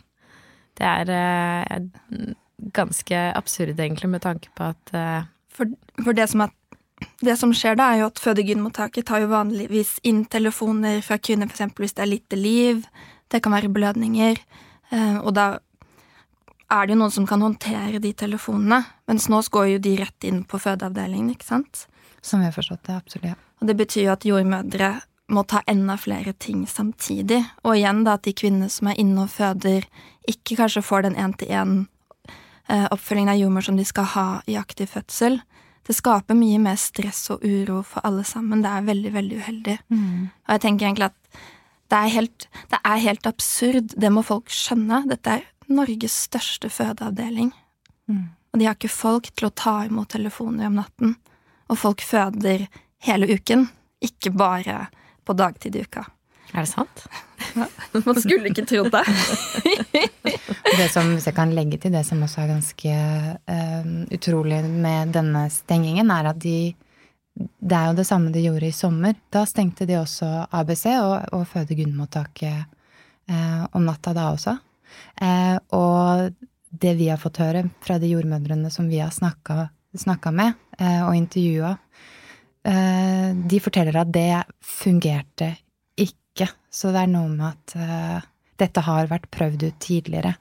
Det 0.79 0.87
er 0.87 1.11
eh, 1.13 2.31
ganske 2.73 3.21
absurd, 3.37 3.77
egentlig, 3.77 4.09
med 4.09 4.25
tanke 4.25 4.49
på 4.57 4.71
at 4.73 4.95
eh, 4.97 5.27
For, 5.53 5.69
for 6.01 6.15
det, 6.15 6.29
som 6.31 6.45
er, 6.45 6.51
det 7.21 7.35
som 7.37 7.53
skjer 7.53 7.77
da, 7.77 7.91
er 7.91 8.01
jo 8.01 8.09
at 8.09 8.21
fødegynmottaket 8.23 9.05
tar 9.05 9.21
jo 9.21 9.31
vanligvis 9.33 9.97
inn 10.07 10.23
telefoner 10.25 11.03
fra 11.05 11.19
kvinner, 11.19 11.51
f.eks. 11.51 11.75
hvis 11.77 11.97
det 11.97 12.05
er 12.05 12.13
lite 12.15 12.39
liv, 12.39 12.85
det 13.29 13.43
kan 13.43 13.53
være 13.53 13.69
blødninger, 13.69 14.39
og 15.21 15.33
da 15.35 15.59
er 16.69 16.87
det 16.87 16.93
jo 16.93 16.99
noen 17.01 17.13
som 17.13 17.27
kan 17.27 17.41
håndtere 17.41 18.01
de 18.01 18.11
telefonene. 18.13 18.83
Mens 19.09 19.27
nå 19.31 19.41
går 19.51 19.73
jo 19.73 19.83
de 19.83 19.95
rett 19.99 20.27
inn 20.29 20.43
på 20.47 20.59
fødeavdelingen, 20.61 21.33
ikke 21.33 21.47
sant? 21.47 21.85
Som 22.21 22.43
vi 22.43 22.49
har 22.49 22.55
forstått 22.55 22.83
det, 22.87 22.97
absolutt. 22.97 23.31
ja. 23.31 23.37
Og 23.59 23.67
det 23.67 23.75
betyr 23.79 24.05
jo 24.05 24.13
at 24.13 24.27
jordmødre 24.27 24.91
må 25.29 25.43
ta 25.45 25.61
enda 25.69 25.97
flere 25.99 26.33
ting 26.33 26.65
samtidig. 26.67 27.41
Og 27.63 27.77
igjen 27.77 28.03
da 28.05 28.17
at 28.17 28.25
de 28.25 28.33
kvinnene 28.33 28.69
som 28.71 28.89
er 28.89 28.99
inne 29.01 29.25
og 29.25 29.33
føder, 29.33 29.85
ikke 30.29 30.57
kanskje 30.59 30.85
får 30.85 31.05
den 31.07 31.17
én-til-én 31.19 31.75
eh, 32.69 32.87
av 32.89 33.37
jordmor 33.37 33.65
som 33.65 33.77
de 33.77 33.85
skal 33.85 34.09
ha 34.15 34.27
i 34.47 34.57
aktiv 34.59 34.89
fødsel. 34.93 35.39
Det 35.85 35.95
skaper 35.97 36.37
mye 36.37 36.59
mer 36.61 36.77
stress 36.77 37.29
og 37.33 37.43
uro 37.45 37.81
for 37.83 38.05
alle 38.05 38.23
sammen. 38.23 38.61
Det 38.61 38.69
er 38.69 38.89
veldig, 38.89 39.13
veldig 39.13 39.37
uheldig. 39.37 39.77
Mm. 39.89 40.29
Og 40.29 40.51
jeg 40.53 40.61
tenker 40.61 40.85
egentlig 40.85 41.09
at 41.09 41.39
det 41.89 41.97
er, 41.97 42.11
helt, 42.13 42.45
det 42.69 42.79
er 42.85 42.99
helt 43.01 43.25
absurd. 43.25 43.95
Det 43.97 44.11
må 44.13 44.21
folk 44.21 44.51
skjønne. 44.53 45.07
Dette 45.09 45.39
er 45.39 45.47
Norges 45.69 46.15
største 46.25 46.69
fødeavdeling. 46.73 47.51
Mm. 48.09 48.27
Og 48.51 48.59
de 48.59 48.65
har 48.65 48.77
ikke 48.77 48.91
folk 48.91 49.29
til 49.35 49.49
å 49.49 49.53
ta 49.53 49.75
imot 49.85 50.09
telefoner 50.15 50.69
om 50.69 50.79
natten. 50.79 51.17
Og 51.69 51.77
folk 51.77 52.01
føder 52.01 52.65
hele 53.05 53.29
uken, 53.29 53.67
ikke 54.01 54.33
bare 54.33 54.87
på 55.25 55.35
dagtid 55.37 55.77
i 55.77 55.83
uka. 55.85 56.07
Er 56.49 56.65
det 56.65 56.71
sant? 56.71 57.03
Man 57.93 58.17
skulle 58.17 58.49
ikke 58.49 58.65
trodd 58.65 58.89
det. 58.93 59.03
det 60.79 60.87
som, 60.89 61.11
hvis 61.13 61.27
jeg 61.29 61.37
kan 61.37 61.53
legge 61.53 61.77
til 61.81 61.93
det 61.93 62.01
som 62.07 62.23
også 62.25 62.41
er 62.41 62.53
ganske 62.55 62.93
uh, 63.53 63.91
utrolig 64.15 64.63
med 64.65 65.13
denne 65.13 65.45
stengingen, 65.53 66.09
er 66.09 66.31
at 66.33 66.39
de 66.41 66.75
Det 67.39 67.75
er 67.77 67.85
jo 67.87 67.95
det 67.95 68.07
samme 68.07 68.33
de 68.33 68.41
gjorde 68.43 68.67
i 68.67 68.75
sommer. 68.75 69.13
Da 69.31 69.45
stengte 69.47 69.85
de 69.85 69.95
også 69.95 70.27
ABC 70.51 70.89
og, 70.97 71.29
og 71.37 71.45
fødegunnmottaket 71.47 72.65
uh, 73.29 73.63
om 73.71 73.85
natta 73.85 74.11
da 74.17 74.31
også. 74.33 74.57
Eh, 75.21 75.57
og 75.75 76.33
det 76.69 76.95
vi 76.99 77.09
har 77.09 77.19
fått 77.21 77.41
høre 77.41 77.65
fra 77.83 77.97
de 78.01 78.11
jordmødrene 78.11 78.71
som 78.73 78.89
vi 78.89 79.01
har 79.01 79.13
snakka 79.13 80.33
med 80.35 80.53
eh, 80.79 81.01
og 81.05 81.15
intervjua, 81.17 81.71
eh, 82.69 83.31
de 83.33 83.61
forteller 83.63 84.01
at 84.01 84.11
det 84.13 84.43
fungerte 84.65 85.53
ikke. 85.99 86.49
Så 86.69 86.93
det 86.95 87.05
er 87.05 87.15
noe 87.15 87.31
med 87.33 87.49
at 87.49 88.27
dette 88.59 88.83
har 88.85 89.09
vært 89.09 89.31
prøvd 89.33 89.65
ut 89.65 89.81
tidligere 89.81 90.35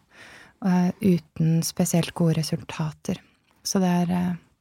uten 0.59 1.61
spesielt 1.63 2.11
gode 2.19 2.41
resultater. 2.41 3.21
Så 3.63 3.79
det 3.79 3.91
er 4.03 4.11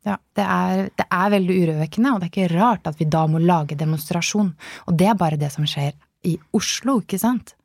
ja, 0.07 0.16
det 0.38 0.44
er, 0.45 0.81
det 0.95 1.06
er, 1.10 1.31
veldig 1.34 1.56
urovekkende, 1.63 2.13
og 2.13 2.22
det 2.22 2.28
er 2.28 2.31
ikke 2.31 2.60
rart 2.62 2.88
at 2.88 3.00
vi 3.00 3.10
da 3.12 3.25
må 3.28 3.42
lage 3.44 3.75
demonstrasjon. 3.75 4.54
Og 4.88 5.00
det 5.00 5.10
er 5.12 5.19
bare 5.19 5.39
det 5.42 5.50
som 5.51 5.68
skjer 5.68 5.98
i 6.28 6.38
Oslo, 6.56 7.01
ikke 7.04 7.19
sant? 7.19 7.56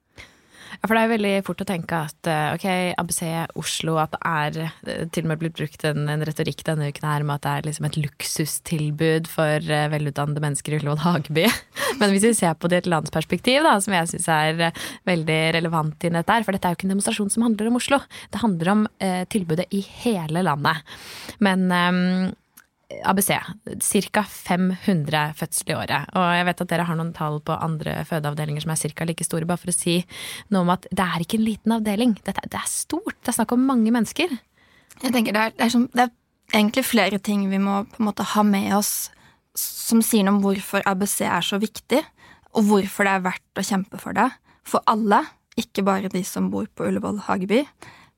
Ja, 0.81 0.89
for 0.89 0.97
det 0.97 1.03
er 1.03 1.13
veldig 1.13 1.33
fort 1.47 1.63
å 1.63 1.67
tenke 1.69 1.99
at 2.09 2.29
eh, 2.31 2.55
ok, 2.57 2.67
ABC 3.01 3.21
Oslo, 3.61 3.99
at 4.01 4.15
det 4.15 4.21
er 4.29 4.59
eh, 4.65 5.05
til 5.13 5.27
og 5.27 5.33
med 5.33 5.43
blitt 5.43 5.57
brukt 5.59 5.85
en, 5.89 6.07
en 6.11 6.25
retorikk 6.27 6.65
denne 6.67 6.89
uken 6.93 7.09
her 7.09 7.27
med 7.27 7.37
at 7.37 7.45
det 7.45 7.53
er 7.53 7.69
liksom 7.69 7.89
et 7.89 7.99
luksustilbud 8.01 9.31
for 9.31 9.69
uh, 9.69 9.87
velutdannede 9.93 10.43
mennesker 10.45 10.75
i 10.75 10.81
Ullevål 10.81 11.03
Hageby. 11.05 11.47
Men 12.01 12.15
hvis 12.15 12.27
vi 12.31 12.35
ser 12.39 12.57
på 12.59 12.71
det 12.71 12.81
i 12.81 12.85
et 12.85 12.91
landsperspektiv, 12.93 13.63
da, 13.67 13.77
som 13.85 13.97
jeg 13.97 14.13
syns 14.15 14.29
er 14.33 14.85
veldig 15.09 15.41
relevant 15.59 16.09
i 16.09 16.13
dette 16.15 16.39
her, 16.39 16.47
for 16.47 16.57
dette 16.57 16.69
er 16.69 16.75
jo 16.75 16.81
ikke 16.81 16.89
en 16.89 16.97
demonstrasjon 16.97 17.33
som 17.35 17.47
handler 17.47 17.71
om 17.71 17.81
Oslo. 17.81 18.01
Det 18.33 18.43
handler 18.43 18.75
om 18.75 18.87
uh, 18.89 19.25
tilbudet 19.33 19.69
i 19.77 19.83
hele 20.05 20.45
landet. 20.47 20.95
Men 21.45 21.69
um, 21.69 22.31
ABC. 23.09 23.31
Ca. 24.13 24.23
500 24.29 25.35
fødsler 25.39 25.73
i 25.73 25.77
året. 25.79 26.13
Og 26.19 26.27
jeg 26.37 26.47
vet 26.49 26.63
at 26.65 26.73
dere 26.73 26.87
har 26.89 26.99
noen 26.99 27.13
tall 27.17 27.41
på 27.45 27.57
andre 27.57 28.01
fødeavdelinger 28.09 28.65
som 28.65 28.75
er 28.75 28.83
ca. 28.83 29.07
like 29.09 29.27
store. 29.27 29.49
Bare 29.49 29.63
for 29.63 29.73
å 29.73 29.77
si 29.77 30.01
noe 30.53 30.67
om 30.67 30.73
at 30.75 30.89
det 30.91 31.07
er 31.07 31.25
ikke 31.25 31.41
en 31.41 31.47
liten 31.47 31.77
avdeling. 31.79 32.17
Det 32.21 32.35
er, 32.37 32.49
det 32.53 32.61
er 32.61 32.71
stort. 32.71 33.19
Det 33.21 33.33
er 33.33 33.39
snakk 33.41 33.55
om 33.57 33.67
mange 33.69 33.95
mennesker. 33.95 34.35
Jeg 35.03 35.15
tenker 35.15 35.35
det 35.35 35.43
er, 35.43 35.57
det, 35.57 35.67
er 35.67 35.75
som, 35.75 35.89
det 35.93 36.07
er, 36.07 36.15
egentlig 36.53 36.85
flere 36.85 37.19
ting 37.19 37.47
vi 37.51 37.61
må 37.63 37.83
på 37.89 38.03
en 38.03 38.11
måte 38.11 38.27
ha 38.35 38.45
med 38.45 38.75
oss 38.77 39.11
som 39.59 40.01
sier 40.05 40.25
noe 40.25 40.39
om 40.39 40.43
hvorfor 40.45 40.85
ABC 40.89 41.23
er 41.29 41.45
så 41.45 41.59
viktig, 41.61 42.01
og 42.57 42.69
hvorfor 42.69 43.09
det 43.09 43.13
er 43.13 43.25
verdt 43.25 43.61
å 43.61 43.65
kjempe 43.65 44.01
for 44.01 44.17
det. 44.17 44.29
For 44.69 44.85
alle, 44.89 45.23
ikke 45.61 45.85
bare 45.85 46.13
de 46.13 46.23
som 46.25 46.49
bor 46.53 46.69
på 46.73 46.87
Ullevål 46.89 47.23
Hageby. 47.27 47.63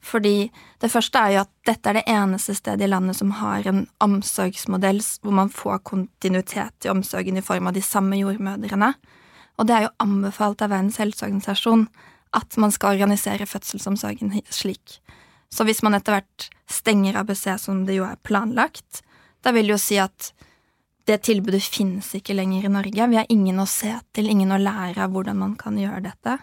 Fordi 0.04 0.50
det 0.82 0.90
første 0.92 1.18
er 1.18 1.32
jo 1.32 1.42
at 1.46 1.50
dette 1.64 1.90
er 1.90 1.98
det 1.98 2.08
eneste 2.12 2.54
stedet 2.56 2.84
i 2.84 2.90
landet 2.90 3.16
som 3.16 3.30
har 3.38 3.64
en 3.70 3.86
omsorgsmodell 4.04 5.00
hvor 5.24 5.36
man 5.38 5.52
får 5.52 5.80
kontinuitet 5.88 6.84
i 6.84 6.92
omsorgen 6.92 7.40
i 7.40 7.44
form 7.44 7.70
av 7.70 7.76
de 7.76 7.82
samme 7.84 8.18
jordmødrene. 8.20 8.92
Og 9.56 9.68
det 9.68 9.76
er 9.76 9.86
jo 9.86 9.94
anbefalt 10.04 10.64
av 10.64 10.74
Verdens 10.74 11.00
helseorganisasjon 11.00 11.86
at 12.34 12.56
man 12.60 12.74
skal 12.74 12.98
organisere 12.98 13.46
fødselsomsorgen 13.48 14.34
slik. 14.52 14.98
Så 15.54 15.64
hvis 15.64 15.84
man 15.86 15.94
etter 15.96 16.18
hvert 16.18 16.48
stenger 16.70 17.20
ABC, 17.20 17.46
som 17.62 17.84
det 17.86 18.00
jo 18.00 18.08
er 18.08 18.20
planlagt, 18.26 19.04
da 19.44 19.52
vil 19.54 19.68
det 19.68 19.76
jo 19.76 19.82
si 19.82 20.00
at 20.02 20.32
det 21.08 21.20
tilbudet 21.24 21.62
finnes 21.62 22.08
ikke 22.16 22.34
lenger 22.36 22.64
i 22.64 22.72
Norge. 22.72 23.08
Vi 23.12 23.18
har 23.20 23.28
ingen 23.32 23.60
å 23.60 23.68
se 23.68 23.92
til, 24.16 24.30
ingen 24.32 24.52
å 24.52 24.60
lære 24.60 25.04
av 25.04 25.12
hvordan 25.14 25.38
man 25.38 25.54
kan 25.60 25.76
gjøre 25.78 26.02
dette. 26.08 26.38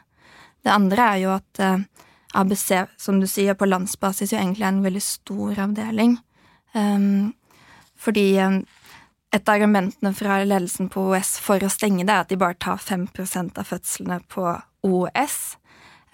Det 0.61 0.71
andre 0.71 1.07
er 1.15 1.21
jo 1.23 1.31
at 1.33 1.61
eh, 1.61 1.83
ABC, 2.33 2.85
som 2.97 3.19
du 3.19 3.27
sier, 3.27 3.55
på 3.57 3.67
landsbasis 3.67 4.33
jo 4.33 4.39
egentlig 4.39 4.65
er 4.65 4.73
en 4.75 4.85
veldig 4.85 5.03
stor 5.03 5.59
avdeling. 5.65 6.17
Um, 6.73 7.33
fordi 7.99 8.39
um, 8.39 8.61
et 9.31 9.47
av 9.47 9.57
argumentene 9.57 10.13
fra 10.15 10.39
ledelsen 10.43 10.89
på 10.91 11.09
OS 11.11 11.35
for 11.43 11.63
å 11.63 11.71
stenge 11.71 12.05
det, 12.05 12.13
er 12.13 12.25
at 12.25 12.31
de 12.31 12.39
bare 12.39 12.59
tar 12.59 12.79
5% 12.81 13.59
av 13.59 13.67
fødslene 13.67 14.19
på 14.31 14.45
OS. 14.87 15.37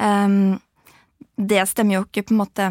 Um, 0.02 0.58
det 1.38 1.64
stemmer 1.70 2.00
jo 2.00 2.06
ikke 2.06 2.28
på 2.28 2.36
en 2.36 2.44
måte 2.44 2.68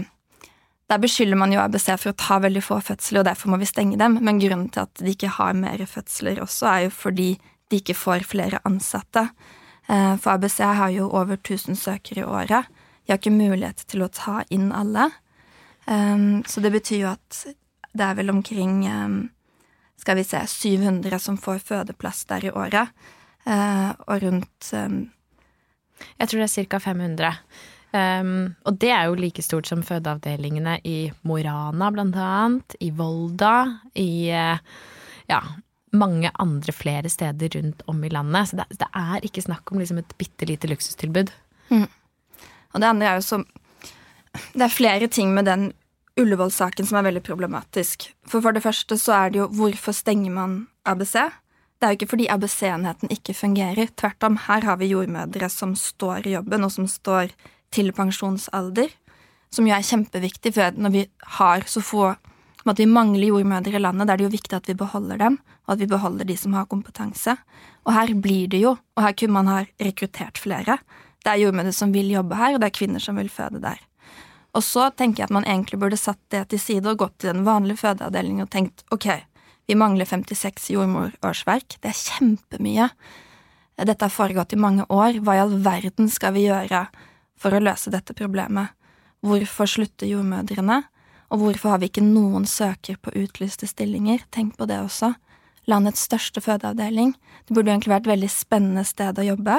Der 0.86 1.00
beskylder 1.02 1.34
man 1.34 1.50
jo 1.50 1.58
ABC 1.58 1.88
for 1.98 2.12
å 2.12 2.18
ta 2.18 2.36
veldig 2.38 2.60
få 2.62 2.76
fødsler, 2.78 3.18
og 3.18 3.26
derfor 3.26 3.50
må 3.50 3.56
vi 3.58 3.66
stenge 3.66 3.96
dem. 3.98 4.20
Men 4.22 4.38
grunnen 4.38 4.68
til 4.70 4.84
at 4.84 5.00
de 5.02 5.10
ikke 5.16 5.32
har 5.34 5.56
mer 5.58 5.80
fødsler 5.82 6.38
også, 6.38 6.68
er 6.70 6.84
jo 6.84 6.92
fordi 6.94 7.32
de 7.72 7.80
ikke 7.80 7.96
får 7.98 8.22
flere 8.30 8.60
ansatte. 8.62 9.24
For 9.88 10.28
ABC 10.36 10.60
har 10.62 10.92
jo 10.94 11.08
over 11.10 11.34
1000 11.40 11.74
søkere 11.80 12.22
i 12.22 12.28
året. 12.30 12.70
De 13.06 13.14
har 13.14 13.20
ikke 13.20 13.34
mulighet 13.34 13.84
til 13.86 14.02
å 14.02 14.10
ta 14.10 14.40
inn 14.50 14.72
alle. 14.74 15.08
Um, 15.86 16.42
så 16.50 16.60
det 16.64 16.72
betyr 16.74 17.04
jo 17.04 17.12
at 17.12 17.44
det 17.96 18.04
er 18.04 18.16
vel 18.18 18.32
omkring 18.32 18.80
um, 18.90 19.20
skal 19.96 20.18
vi 20.18 20.24
se 20.26 20.40
700 20.50 21.18
som 21.22 21.38
får 21.38 21.62
fødeplass 21.68 22.24
der 22.30 22.48
i 22.48 22.50
året. 22.50 22.90
Uh, 23.46 23.94
og 24.10 24.22
rundt 24.24 24.72
um, 24.74 25.06
Jeg 26.18 26.28
tror 26.28 26.42
det 26.42 26.48
er 26.50 26.66
ca. 26.66 26.80
500. 26.82 27.30
Um, 27.94 28.32
og 28.66 28.80
det 28.82 28.90
er 28.90 29.06
jo 29.06 29.16
like 29.16 29.42
stort 29.42 29.70
som 29.70 29.84
fødeavdelingene 29.86 30.80
i 30.84 30.96
Mo 31.22 31.38
i 31.38 31.46
Rana, 31.46 31.92
annet. 31.94 32.76
I 32.80 32.90
Volda. 32.90 33.54
I 33.94 34.10
uh, 34.34 34.58
ja, 35.30 35.40
mange 35.96 36.30
andre 36.34 36.72
flere 36.72 37.08
steder 37.08 37.48
rundt 37.54 37.82
om 37.86 38.04
i 38.04 38.10
landet. 38.10 38.48
Så 38.48 38.56
det, 38.56 38.66
det 38.82 38.90
er 38.92 39.24
ikke 39.24 39.46
snakk 39.46 39.72
om 39.72 39.78
liksom 39.78 40.02
et 40.02 40.18
bitte 40.18 40.46
lite 40.46 40.68
luksustilbud. 40.68 41.32
Mm. 41.70 41.86
Og 42.76 42.82
det 42.82 42.92
andre 42.92 43.08
er 43.08 43.20
jo 43.20 43.26
så 43.26 43.42
Det 44.52 44.66
er 44.66 44.72
flere 44.72 45.08
ting 45.08 45.32
med 45.32 45.48
den 45.48 45.70
Ullevål-saken 46.20 46.86
som 46.88 46.98
er 46.98 47.06
veldig 47.08 47.22
problematisk. 47.24 48.10
For 48.28 48.44
for 48.44 48.52
det 48.52 48.62
første 48.64 48.96
så 49.00 49.12
er 49.16 49.32
det 49.32 49.40
jo 49.40 49.48
hvorfor 49.52 49.92
stenger 49.96 50.32
man 50.32 50.66
ABC? 50.84 51.12
Det 51.76 51.84
er 51.84 51.92
jo 51.92 51.98
ikke 51.98 52.10
fordi 52.12 52.28
ABC-enheten 52.32 53.12
ikke 53.12 53.34
fungerer. 53.36 53.88
Tvert 53.96 54.24
om, 54.24 54.36
her 54.36 54.64
har 54.64 54.76
vi 54.80 54.92
jordmødre 54.92 55.48
som 55.52 55.74
står 55.76 56.26
i 56.26 56.32
jobben, 56.36 56.64
og 56.64 56.72
som 56.72 56.88
står 56.88 57.34
til 57.72 57.92
pensjonsalder. 57.92 58.88
Som 59.52 59.68
jo 59.68 59.74
er 59.76 59.84
kjempeviktig, 59.84 60.54
for 60.56 60.72
når 60.76 60.94
vi 60.94 61.04
har 61.36 61.68
så 61.68 61.84
få 61.84 62.14
at 62.66 62.80
vi 62.80 62.88
mangler 62.90 63.28
jordmødre 63.28 63.76
i 63.76 63.82
landet, 63.82 64.08
da 64.08 64.14
er 64.14 64.20
det 64.20 64.26
jo 64.26 64.32
viktig 64.32 64.56
at 64.56 64.68
vi 64.68 64.74
beholder 64.74 65.20
dem, 65.20 65.38
og 65.66 65.74
at 65.74 65.82
vi 65.82 65.86
beholder 65.90 66.26
de 66.26 66.36
som 66.36 66.56
har 66.56 66.66
kompetanse. 66.66 67.36
Og 67.86 67.92
her 67.94 68.10
blir 68.18 68.48
det 68.50 68.62
jo, 68.64 68.72
og 68.96 69.04
her 69.04 69.14
kunne 69.14 69.36
man 69.36 69.50
ha 69.50 69.60
rekruttert 69.78 70.40
flere. 70.42 70.78
Det 71.26 71.32
er 71.32 71.42
jordmødre 71.42 71.74
som 71.74 71.90
vil 71.90 72.12
jobbe 72.12 72.38
her, 72.38 72.54
og 72.54 72.62
det 72.62 72.68
er 72.68 72.78
kvinner 72.78 73.02
som 73.02 73.16
vil 73.18 73.30
føde 73.32 73.58
der. 73.58 73.80
Og 74.54 74.62
så 74.62 74.86
tenker 74.94 75.24
jeg 75.24 75.26
at 75.26 75.34
man 75.34 75.44
egentlig 75.44 75.80
burde 75.82 75.98
satt 75.98 76.20
det 76.30 76.44
til 76.52 76.60
side 76.62 76.92
og 76.92 77.00
gått 77.02 77.16
til 77.18 77.34
den 77.34 77.42
vanlige 77.44 77.82
fødeavdelingen 77.82 78.46
og 78.46 78.52
tenkt 78.54 78.84
ok, 78.94 79.08
vi 79.66 79.74
mangler 79.74 80.06
56 80.06 80.70
jordmorårsverk. 80.70 81.80
Det 81.82 81.90
er 81.90 81.98
kjempemye. 81.98 82.86
Dette 83.82 84.06
har 84.06 84.14
foregått 84.14 84.54
i 84.54 84.60
mange 84.62 84.86
år. 84.86 85.18
Hva 85.26 85.34
i 85.34 85.42
all 85.42 85.58
verden 85.64 86.06
skal 86.12 86.36
vi 86.36 86.46
gjøre 86.46 86.86
for 87.36 87.52
å 87.52 87.60
løse 87.60 87.90
dette 87.90 88.14
problemet? 88.14 88.70
Hvorfor 89.26 89.66
slutter 89.66 90.06
jordmødrene? 90.06 90.84
Og 91.34 91.42
hvorfor 91.42 91.74
har 91.74 91.82
vi 91.82 91.90
ikke 91.90 92.06
noen 92.06 92.46
søker 92.46 93.00
på 93.02 93.10
utlyste 93.18 93.66
stillinger? 93.66 94.22
Tenk 94.30 94.54
på 94.56 94.70
det 94.70 94.78
også. 94.78 95.16
Landets 95.66 96.06
største 96.06 96.40
fødeavdeling. 96.40 97.16
Det 97.44 97.58
burde 97.58 97.74
egentlig 97.74 97.96
vært 97.96 98.06
et 98.06 98.14
veldig 98.14 98.30
spennende 98.30 98.86
sted 98.86 99.18
å 99.18 99.26
jobbe. 99.34 99.58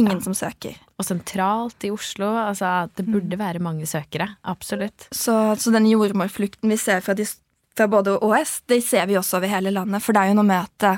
Ingen 0.00 0.20
som 0.24 0.34
søker. 0.34 0.74
Og 0.98 1.06
sentralt 1.06 1.86
i 1.86 1.92
Oslo. 1.94 2.32
Altså, 2.40 2.88
det 2.98 3.06
burde 3.06 3.38
være 3.38 3.62
mange 3.62 3.86
søkere. 3.86 4.32
Absolutt. 4.42 5.06
Så, 5.14 5.36
så 5.60 5.74
den 5.74 5.86
jordmorflukten 5.90 6.72
vi 6.72 6.78
ser 6.80 7.02
fra 7.04 7.14
de 7.14 7.26
fra 7.74 7.88
både 7.90 8.18
OS, 8.22 8.60
det 8.70 8.82
ser 8.86 9.06
vi 9.10 9.18
også 9.18 9.40
over 9.40 9.50
hele 9.50 9.72
landet. 9.74 10.02
For 10.02 10.14
det 10.14 10.22
er 10.22 10.32
jo 10.32 10.38
noe 10.38 10.46
med 10.46 10.60
at 10.62 10.74
det, 10.84 10.94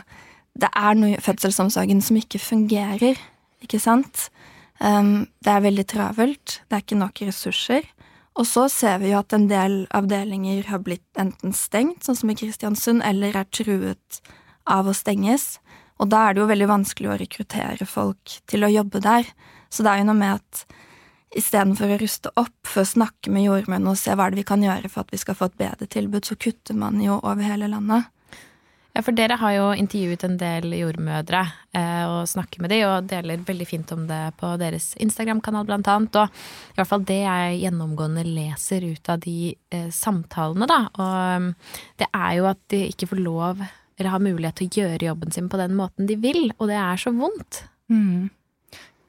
det 0.64 0.70
er 0.76 0.96
noe 0.98 1.14
i 1.14 1.22
fødselsomsorgen 1.24 2.02
som 2.04 2.18
ikke 2.20 2.40
fungerer, 2.42 3.20
ikke 3.64 3.80
sant? 3.80 4.28
Um, 4.80 5.26
det 5.44 5.52
er 5.52 5.64
veldig 5.64 5.86
travelt, 5.88 6.58
det 6.68 6.76
er 6.76 6.84
ikke 6.84 7.00
nok 7.00 7.22
ressurser. 7.24 7.86
Og 8.36 8.44
så 8.44 8.66
ser 8.68 8.98
vi 9.00 9.14
jo 9.14 9.22
at 9.22 9.32
en 9.32 9.46
del 9.48 9.86
avdelinger 9.96 10.68
har 10.68 10.82
blitt 10.84 11.20
enten 11.20 11.54
stengt, 11.56 12.04
sånn 12.04 12.18
som 12.18 12.32
i 12.32 12.36
Kristiansund, 12.36 13.00
eller 13.00 13.38
er 13.40 13.48
truet 13.48 14.20
av 14.68 14.90
å 14.90 14.92
stenges. 14.96 15.56
Og 16.00 16.10
da 16.12 16.26
er 16.26 16.34
det 16.34 16.42
jo 16.42 16.50
veldig 16.50 16.68
vanskelig 16.70 17.12
å 17.12 17.20
rekruttere 17.20 17.88
folk 17.88 18.40
til 18.50 18.66
å 18.66 18.72
jobbe 18.72 19.00
der. 19.04 19.28
Så 19.72 19.84
det 19.84 19.92
er 19.92 20.02
jo 20.02 20.10
noe 20.10 20.18
med 20.18 20.40
at 20.40 20.66
istedenfor 21.36 21.92
å 21.92 22.00
ruste 22.00 22.32
opp 22.38 22.68
for 22.68 22.84
å 22.84 22.88
snakke 22.88 23.32
med 23.32 23.46
jordmødrene 23.46 23.92
og 23.92 24.00
se 24.00 24.14
hva 24.16 24.28
det 24.30 24.40
vi 24.40 24.48
kan 24.48 24.62
gjøre 24.64 24.90
for 24.92 25.04
at 25.04 25.12
vi 25.12 25.20
skal 25.20 25.36
få 25.38 25.50
et 25.50 25.58
bedre 25.60 25.88
tilbud, 25.90 26.24
så 26.24 26.36
kutter 26.38 26.76
man 26.78 27.00
jo 27.02 27.18
over 27.22 27.44
hele 27.44 27.68
landet. 27.72 28.12
Ja, 28.96 29.02
for 29.04 29.12
dere 29.12 29.36
har 29.36 29.52
jo 29.52 29.64
intervjuet 29.76 30.22
en 30.24 30.38
del 30.40 30.72
jordmødre 30.72 31.42
eh, 31.76 32.04
og 32.08 32.30
snakker 32.30 32.62
med 32.64 32.72
de, 32.72 32.78
og 32.88 33.10
deler 33.10 33.42
veldig 33.44 33.66
fint 33.68 33.90
om 33.92 34.06
det 34.08 34.20
på 34.40 34.54
deres 34.56 34.94
Instagram-kanal, 35.04 35.66
blant 35.68 35.90
annet. 35.92 36.16
Og 36.16 36.38
i 36.72 36.78
hvert 36.78 36.88
fall 36.88 37.04
det 37.04 37.18
jeg 37.20 37.58
gjennomgående 37.66 38.24
leser 38.24 38.86
ut 38.88 39.10
av 39.12 39.20
de 39.26 39.50
eh, 39.52 39.90
samtalene, 39.92 40.70
da. 40.70 40.78
Og 40.96 41.42
um, 41.42 41.50
det 42.00 42.08
er 42.08 42.38
jo 42.38 42.48
at 42.48 42.62
de 42.72 42.80
ikke 42.94 43.10
får 43.10 43.20
lov, 43.20 43.60
har 44.04 44.20
mulighet 44.20 44.58
til 44.58 44.68
å 44.68 44.82
gjøre 44.82 45.08
jobben 45.08 45.32
sin 45.32 45.48
på 45.48 45.56
den 45.56 45.72
måten 45.78 46.08
de 46.08 46.18
vil, 46.20 46.50
og 46.58 46.68
det 46.68 46.76
er 46.76 47.00
så 47.00 47.12
vondt. 47.16 47.62
Mm. 47.88 48.28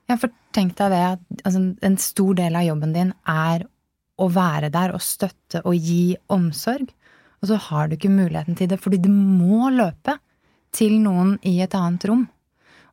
Ja, 0.08 0.15
for 0.15 0.32
tenk 0.56 0.77
deg 0.79 0.94
det 0.94 1.01
at 1.10 1.41
altså, 1.44 1.63
en 1.84 1.98
stor 2.00 2.38
del 2.39 2.56
av 2.56 2.63
jobben 2.63 2.96
din 2.96 3.12
er 3.27 3.65
å 4.17 4.29
være 4.32 4.72
der 4.74 4.96
og 4.96 5.03
støtte 5.03 5.62
og 5.67 5.75
gi 5.75 6.15
omsorg. 6.34 6.88
Og 7.41 7.51
så 7.51 7.60
har 7.67 7.88
du 7.88 7.98
ikke 7.98 8.13
muligheten 8.13 8.56
til 8.58 8.72
det, 8.72 8.79
fordi 8.82 9.01
du 9.03 9.12
må 9.12 9.67
løpe 9.75 10.15
til 10.74 10.96
noen 11.03 11.36
i 11.46 11.60
et 11.62 11.75
annet 11.77 12.08
rom. 12.10 12.24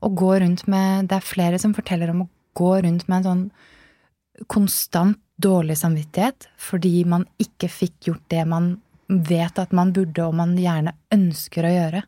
Og 0.05 0.19
gå 0.19 0.35
rundt 0.43 0.67
med 0.69 1.09
Det 1.09 1.17
er 1.17 1.25
flere 1.25 1.59
som 1.63 1.73
forteller 1.77 2.11
om 2.11 2.27
å 2.27 2.31
gå 2.59 2.73
rundt 2.85 3.07
med 3.09 3.23
en 3.23 3.29
sånn 3.29 3.45
konstant 4.51 5.21
dårlig 5.41 5.77
samvittighet 5.79 6.49
fordi 6.61 7.05
man 7.11 7.25
ikke 7.43 7.69
fikk 7.71 8.09
gjort 8.09 8.25
det 8.31 8.45
man 8.47 8.75
vet 9.09 9.59
at 9.61 9.73
man 9.77 9.93
burde, 9.95 10.25
og 10.27 10.37
man 10.39 10.57
gjerne 10.59 10.95
ønsker 11.15 11.67
å 11.67 11.73
gjøre. 11.73 12.03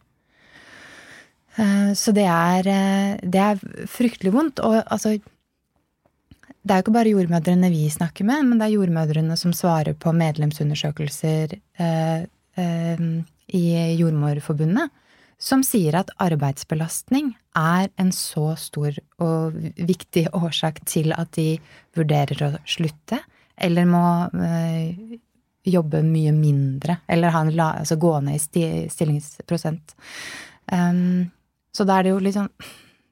Eh, 1.57 1.93
så 1.97 2.13
det 2.13 2.27
er, 2.29 2.69
eh, 2.69 3.17
det 3.23 3.41
er 3.41 3.87
fryktelig 3.89 4.33
vondt. 4.33 4.61
Og 4.61 4.83
altså 4.85 5.19
Det 6.67 6.75
er 6.75 6.81
jo 6.81 6.83
ikke 6.83 6.99
bare 6.99 7.11
jordmødrene 7.15 7.69
vi 7.71 7.87
snakker 7.87 8.27
med, 8.27 8.43
men 8.43 8.59
det 8.59 8.67
er 8.67 8.75
jordmødrene 8.75 9.37
som 9.39 9.53
svarer 9.55 9.95
på 9.95 10.11
medlemsundersøkelser 10.11 11.53
eh, 11.79 12.25
i 13.55 13.63
Jordmorforbundet, 13.95 14.91
som 15.39 15.63
sier 15.63 15.95
at 15.95 16.11
arbeidsbelastning 16.19 17.37
er 17.55 17.87
en 18.03 18.11
så 18.11 18.57
stor 18.59 18.99
og 19.23 19.55
viktig 19.79 20.27
årsak 20.35 20.83
til 20.91 21.15
at 21.15 21.31
de 21.39 21.61
vurderer 21.95 22.43
å 22.49 22.51
slutte, 22.67 23.21
eller 23.55 23.87
må 23.87 24.03
jobbe 25.67 26.03
mye 26.07 26.33
mindre, 26.35 27.01
eller 27.09 27.35
ha 27.35 27.43
en, 27.45 27.53
altså 27.61 27.97
gå 28.01 28.13
ned 28.25 28.59
i 28.59 28.67
stillingsprosent. 28.93 29.97
Um, 30.73 31.27
så 31.75 31.85
da 31.87 31.99
er 31.99 32.07
det 32.07 32.15
jo 32.15 32.23
liksom 32.25 32.49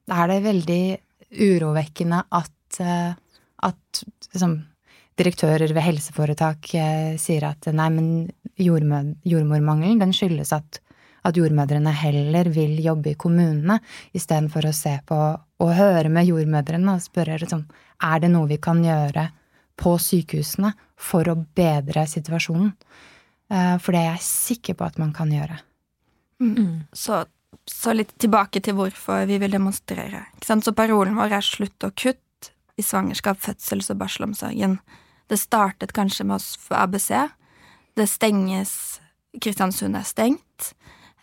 Da 0.08 0.24
er 0.24 0.32
det 0.32 0.44
veldig 0.44 0.84
urovekkende 1.34 2.18
at, 2.30 2.78
eh, 2.80 3.14
at 3.64 4.00
liksom, 4.34 4.58
direktører 5.18 5.72
ved 5.72 5.82
helseforetak 5.82 6.68
eh, 6.76 7.14
sier 7.18 7.46
at 7.48 7.70
nei, 7.72 7.88
men 7.94 8.08
jordmormangelen 8.60 10.02
den 10.02 10.12
skyldes 10.14 10.52
at, 10.54 10.78
at 11.24 11.40
jordmødrene 11.40 11.94
heller 11.96 12.50
vil 12.52 12.76
jobbe 12.84 13.14
i 13.14 13.18
kommunene 13.18 13.78
istedenfor 14.12 14.68
å 14.68 14.74
se 14.76 14.98
på 15.08 15.20
og 15.64 15.74
høre 15.78 16.12
med 16.12 16.28
jordmødrene 16.28 16.98
og 16.98 17.02
spørre 17.02 17.40
liksom, 17.40 17.64
er 18.04 18.22
det 18.22 18.30
noe 18.34 18.50
vi 18.52 18.60
kan 18.62 18.84
gjøre 18.84 19.30
på 19.80 19.96
sykehusene 20.00 20.72
for 21.00 21.28
å 21.28 21.38
bedre 21.56 22.06
situasjonen. 22.08 22.72
Eh, 23.50 23.76
for 23.78 23.94
det 23.94 24.02
er 24.02 24.12
jeg 24.14 24.26
sikker 24.28 24.78
på 24.78 24.86
at 24.86 25.00
man 25.02 25.12
kan 25.16 25.32
gjøre. 25.32 25.60
Mm. 26.42 26.84
Så 26.92 27.24
så 27.70 27.94
litt 27.94 28.12
tilbake 28.20 28.60
til 28.64 28.76
hvorfor 28.78 29.24
vi 29.28 29.38
vil 29.40 29.54
demonstrere. 29.54 30.26
Så 30.44 30.74
parolen 30.76 31.16
vår 31.16 31.38
er 31.38 31.44
slutt 31.44 31.86
og 31.86 31.94
kutt 31.96 32.50
i 32.76 32.82
svangerskap, 32.84 33.40
fødsels- 33.40 33.90
og 33.92 34.00
barselomsorgen. 34.02 34.78
Det 35.30 35.38
startet 35.40 35.94
kanskje 35.96 36.26
med 36.26 36.36
oss 36.36 36.54
for 36.60 36.76
ABC. 36.76 37.30
Det 37.96 38.08
stenges 38.10 39.00
Kristiansund 39.40 39.96
er 39.96 40.06
stengt. 40.06 40.74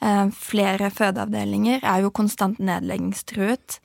Eh, 0.02 0.28
flere 0.34 0.90
fødeavdelinger 0.92 1.84
er 1.84 2.02
jo 2.02 2.12
konstant 2.12 2.60
nedleggingstruet. 2.60 3.80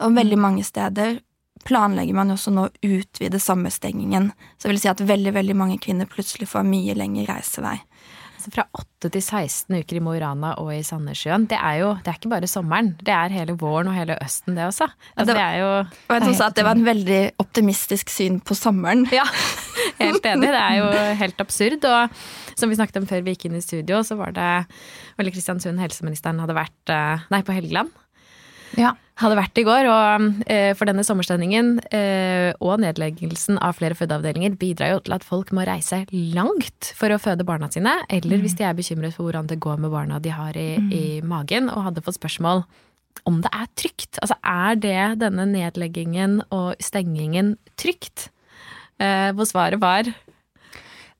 Og 0.00 0.16
veldig 0.16 0.36
mm. 0.36 0.42
mange 0.42 0.64
steder 0.64 1.20
planlegger 1.66 2.16
man 2.16 2.32
jo 2.32 2.38
også 2.38 2.52
nå 2.54 2.66
å 2.68 2.72
utvide 2.86 3.40
sommerstengingen. 3.42 4.30
Så 4.56 4.68
det 4.68 4.74
vil 4.74 4.82
si 4.82 4.90
at 4.92 5.04
veldig, 5.04 5.34
veldig 5.36 5.56
mange 5.58 5.78
kvinner 5.82 6.08
plutselig 6.10 6.50
får 6.50 6.66
mye 6.68 6.96
lengre 6.98 7.28
reisevei. 7.30 7.78
Altså 8.40 8.54
fra 8.54 8.64
8 8.72 9.10
til 9.12 9.20
16 9.20 9.74
uker 9.82 9.98
i 9.98 10.00
Mo 10.00 10.14
i 10.16 10.20
Rana 10.22 10.54
og 10.62 10.70
i 10.72 10.78
Sandnessjøen. 10.80 11.42
Det 11.50 11.58
er 11.60 11.82
jo 11.82 11.90
det 12.00 12.08
er 12.08 12.16
ikke 12.16 12.30
bare 12.32 12.48
sommeren. 12.48 12.94
Det 12.96 13.12
er 13.12 13.34
hele 13.34 13.52
våren 13.60 13.90
og 13.92 13.98
hele 13.98 14.16
østen, 14.24 14.56
det 14.56 14.64
også. 14.64 14.88
Altså, 15.12 15.34
det, 15.34 15.42
er 15.44 15.58
jo 15.60 15.68
Og 15.82 16.14
jeg 16.14 16.38
sa 16.38 16.48
at 16.48 16.56
det 16.56 16.64
var 16.64 16.78
en 16.78 16.86
veldig 16.86 17.20
optimistisk 17.44 18.08
syn 18.08 18.40
på 18.40 18.56
sommeren. 18.56 19.04
Ja, 19.12 19.26
helt 20.00 20.24
enig. 20.24 20.48
Det 20.48 20.62
er 20.62 20.78
jo 20.78 20.88
helt 21.26 21.44
absurd. 21.44 21.84
Og 21.84 22.56
som 22.56 22.72
vi 22.72 22.80
snakket 22.80 23.02
om 23.02 23.10
før 23.12 23.26
vi 23.26 23.36
gikk 23.36 23.50
inn 23.50 23.60
i 23.60 23.64
studio, 23.64 24.00
så 24.08 24.16
var 24.16 24.32
det 24.32 24.48
vel 25.20 25.32
Kristiansund 25.36 25.84
helseministeren 25.84 26.40
hadde 26.40 26.56
vært 26.56 26.96
eh, 26.96 27.28
Nei, 27.28 27.44
på 27.44 27.60
Helgeland. 27.60 27.92
Ja 28.80 28.94
hadde 29.20 29.38
vært 29.38 29.60
i 29.60 29.64
går. 29.66 29.88
Og 29.90 30.44
eh, 30.50 30.70
for 30.78 30.90
denne 30.90 31.04
sommerstemningen 31.06 31.72
eh, 31.94 32.50
og 32.58 32.80
nedleggelsen 32.82 33.60
av 33.62 33.78
flere 33.78 33.96
fødeavdelinger 33.98 34.56
bidrar 34.60 34.94
jo 34.94 35.02
til 35.06 35.16
at 35.16 35.26
folk 35.26 35.52
må 35.56 35.66
reise 35.68 36.02
langt 36.10 36.92
for 36.98 37.12
å 37.12 37.20
føde 37.20 37.46
barna 37.48 37.70
sine. 37.72 37.94
Eller 38.08 38.40
mm. 38.40 38.46
hvis 38.46 38.56
de 38.60 38.66
er 38.68 38.78
bekymret 38.78 39.16
for 39.16 39.28
hvordan 39.28 39.50
det 39.50 39.60
går 39.62 39.82
med 39.82 39.94
barna 39.94 40.20
de 40.22 40.32
har 40.34 40.56
i, 40.58 40.70
mm. 40.80 40.90
i, 40.92 41.04
magen, 41.26 41.70
og 41.72 41.86
hadde 41.88 42.04
fått 42.06 42.20
spørsmål 42.20 42.64
om 43.28 43.40
det 43.44 43.52
er 43.52 43.68
trygt. 43.76 44.18
Altså 44.22 44.38
er 44.46 44.80
det 44.80 44.98
denne 45.20 45.46
nedleggingen 45.50 46.40
og 46.54 46.74
stengingen 46.82 47.56
trygt? 47.80 48.30
Eh, 49.00 49.30
hvor 49.36 49.48
svaret 49.48 49.80
var 49.80 50.08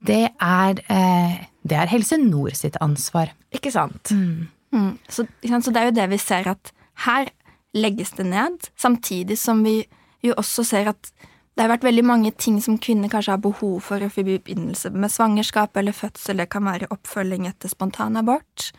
det 0.07 0.30
er, 0.40 0.80
eh, 0.88 1.45
det 1.62 1.76
er 1.76 1.90
Helse 1.92 2.16
Nord 2.16 2.57
sitt 2.57 2.76
ansvar. 2.80 3.35
Ikke 3.52 3.73
sant? 3.73 4.12
Mm. 4.12 4.49
mm. 4.73 4.92
Så, 5.09 5.26
så 5.45 5.71
det 5.71 5.76
er 5.76 5.90
jo 5.90 5.97
det 5.99 6.11
vi 6.14 6.19
ser 6.19 6.49
at 6.49 6.73
her 7.07 7.28
legges 7.76 8.14
det 8.18 8.26
ned, 8.30 8.70
samtidig 8.76 9.38
som 9.38 9.64
vi 9.64 9.82
jo 10.24 10.34
også 10.36 10.64
ser 10.66 10.90
at 10.90 11.12
det 11.56 11.64
har 11.66 11.72
vært 11.74 11.84
veldig 11.84 12.04
mange 12.06 12.30
ting 12.40 12.60
som 12.62 12.78
kvinner 12.80 13.10
kanskje 13.12 13.34
har 13.34 13.42
behov 13.42 13.80
for 13.84 14.00
i 14.00 14.08
forbindelse 14.08 14.92
med 14.94 15.12
svangerskap 15.12 15.76
eller 15.76 15.92
fødsel. 15.92 16.38
Det 16.40 16.48
kan 16.52 16.64
være 16.64 16.88
oppfølging 16.94 17.48
etter 17.50 17.68
spontanabort. 17.68 18.70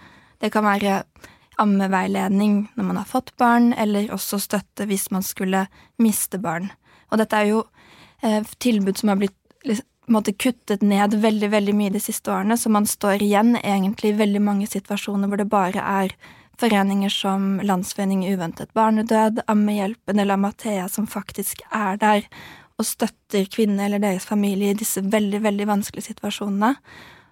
Det 0.41 0.49
kan 0.53 0.65
være 0.65 1.03
ammeveiledning 1.61 2.71
når 2.73 2.87
man 2.87 2.97
har 2.97 3.09
fått 3.09 3.35
barn, 3.37 3.73
eller 3.77 4.09
også 4.15 4.39
støtte 4.41 4.87
hvis 4.89 5.11
man 5.11 5.21
skulle 5.21 5.67
miste 6.01 6.39
barn. 6.41 6.71
Og 7.11 7.21
dette 7.21 7.37
er 7.37 7.51
jo 7.51 7.61
eh, 8.23 8.41
tilbud 8.63 8.97
som 8.97 9.13
har 9.13 9.21
blitt 9.21 9.37
på 10.11 10.17
måte 10.17 10.33
kuttet 10.33 10.81
ned 10.83 11.13
veldig 11.21 11.47
veldig 11.53 11.73
mye 11.77 11.91
de 11.93 11.99
siste 12.03 12.31
årene, 12.33 12.57
så 12.57 12.67
man 12.73 12.87
står 12.89 13.21
igjen 13.23 13.53
egentlig 13.61 14.11
i 14.11 14.17
veldig 14.19 14.41
mange 14.43 14.67
situasjoner 14.67 15.29
hvor 15.29 15.39
det 15.39 15.47
bare 15.51 15.79
er 15.79 16.15
foreninger 16.61 17.11
som 17.13 17.55
Landsforening 17.65 18.23
uventet 18.29 18.71
barnedød, 18.77 19.43
Ammehjelpen 19.51 20.21
eller 20.21 20.37
Amathea 20.37 20.87
som 20.89 21.09
faktisk 21.09 21.63
er 21.71 21.97
der 22.01 22.27
og 22.81 22.87
støtter 22.87 23.45
kvinner 23.51 23.85
eller 23.85 24.01
deres 24.01 24.25
familie 24.25 24.73
i 24.73 24.77
disse 24.77 25.03
veldig, 25.05 25.41
veldig 25.43 25.67
vanskelige 25.69 26.11
situasjonene. 26.11 26.75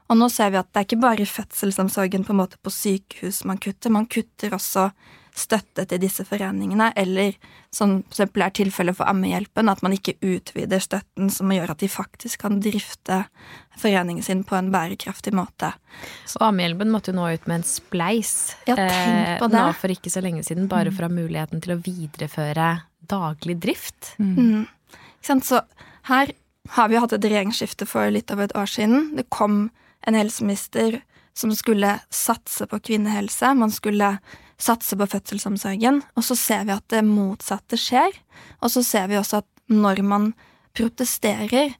Og 0.09 0.17
nå 0.17 0.29
ser 0.33 0.51
vi 0.53 0.59
at 0.59 0.69
det 0.69 0.81
er 0.81 0.87
ikke 0.87 1.01
bare 1.03 1.25
i 1.25 1.29
fødselsomsorgen 1.29 2.25
på 2.25 2.33
en 2.33 2.41
måte 2.41 2.59
på 2.61 2.73
sykehus 2.73 3.43
man 3.49 3.61
kutter, 3.61 3.93
man 3.93 4.09
kutter 4.09 4.55
også 4.57 4.89
støtte 5.37 5.85
til 5.89 6.01
disse 6.01 6.25
foreningene, 6.27 6.89
eller 6.99 7.35
som 7.73 7.99
f.eks. 8.09 8.21
er 8.25 8.53
tilfellet 8.55 8.97
for 8.97 9.09
Ammehjelpen, 9.09 9.69
at 9.69 9.83
man 9.85 9.93
ikke 9.95 10.17
utvider 10.25 10.81
støtten 10.83 11.29
som 11.33 11.51
gjør 11.53 11.73
at 11.73 11.83
de 11.83 11.89
faktisk 11.91 12.41
kan 12.45 12.59
drifte 12.63 13.21
foreningen 13.79 14.25
sin 14.25 14.43
på 14.47 14.57
en 14.57 14.71
bærekraftig 14.73 15.33
måte. 15.37 15.71
Og 16.39 16.47
Ammehjelpen 16.49 16.91
måtte 16.91 17.13
jo 17.13 17.19
nå 17.19 17.29
ut 17.33 17.47
med 17.47 17.61
en 17.61 17.67
spleis 17.67 18.33
Ja, 18.67 18.75
tenk 18.75 19.39
på 19.43 19.51
det. 19.51 19.61
nå 19.61 19.73
for 19.79 19.93
ikke 19.93 20.11
så 20.13 20.23
lenge 20.25 20.43
siden, 20.47 20.69
bare 20.71 20.91
for 20.91 21.05
å 21.05 21.11
ha 21.11 21.19
muligheten 21.19 21.63
til 21.63 21.75
å 21.75 21.81
videreføre 21.85 22.71
daglig 23.09 23.59
drift. 23.63 24.13
Mm. 24.19 24.67
Ikke 24.91 25.31
sant? 25.31 25.47
Så 25.47 25.61
her 26.09 26.33
har 26.75 26.89
vi 26.89 26.97
jo 26.97 27.03
hatt 27.05 27.15
et 27.15 27.25
regjeringsskifte 27.25 27.87
for 27.89 28.11
litt 28.13 28.31
over 28.33 28.49
et 28.49 28.57
år 28.57 28.69
siden. 28.69 29.13
Det 29.17 29.29
kom 29.33 29.69
en 30.07 30.17
helseminister 30.17 31.01
som 31.37 31.53
skulle 31.55 31.99
satse 32.13 32.67
på 32.67 32.79
kvinnehelse. 32.89 33.53
Man 33.55 33.71
skulle 33.71 34.17
satse 34.59 34.97
på 34.99 35.07
fødselsomsorgen. 35.09 36.01
Og 36.17 36.25
så 36.25 36.37
ser 36.37 36.67
vi 36.67 36.75
at 36.75 36.85
det 36.91 37.05
motsatte 37.07 37.79
skjer. 37.79 38.13
Og 38.63 38.73
så 38.73 38.83
ser 38.85 39.09
vi 39.11 39.19
også 39.19 39.41
at 39.41 39.49
når 39.69 40.03
man 40.05 40.31
protesterer, 40.77 41.75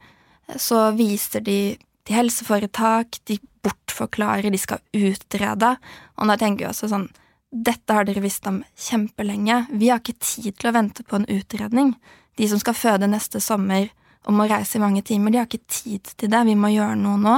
så 0.58 0.90
viser 0.98 1.44
de 1.46 1.60
til 2.08 2.18
helseforetak, 2.18 3.20
de 3.30 3.38
bortforklarer, 3.64 4.50
de 4.50 4.62
skal 4.62 4.82
utrede. 4.96 5.76
Og 6.18 6.32
da 6.32 6.38
tenker 6.40 6.66
vi 6.66 6.72
også 6.72 6.92
sånn 6.92 7.10
Dette 7.50 7.96
har 7.98 8.06
dere 8.06 8.22
visst 8.22 8.46
om 8.46 8.60
kjempelenge. 8.78 9.64
Vi 9.74 9.88
har 9.90 9.98
ikke 10.04 10.20
tid 10.22 10.54
til 10.54 10.70
å 10.70 10.74
vente 10.76 11.02
på 11.02 11.18
en 11.18 11.26
utredning. 11.34 11.96
De 12.38 12.46
som 12.46 12.60
skal 12.62 12.78
føde 12.78 13.10
neste 13.10 13.42
sommer 13.42 13.88
og 14.28 14.36
må 14.38 14.46
reise 14.46 14.78
i 14.78 14.82
mange 14.84 15.02
timer, 15.02 15.34
de 15.34 15.40
har 15.42 15.48
ikke 15.50 15.66
tid 15.66 16.12
til 16.14 16.30
det. 16.30 16.44
Vi 16.46 16.54
må 16.54 16.70
gjøre 16.70 17.00
noe 17.00 17.18
nå. 17.18 17.34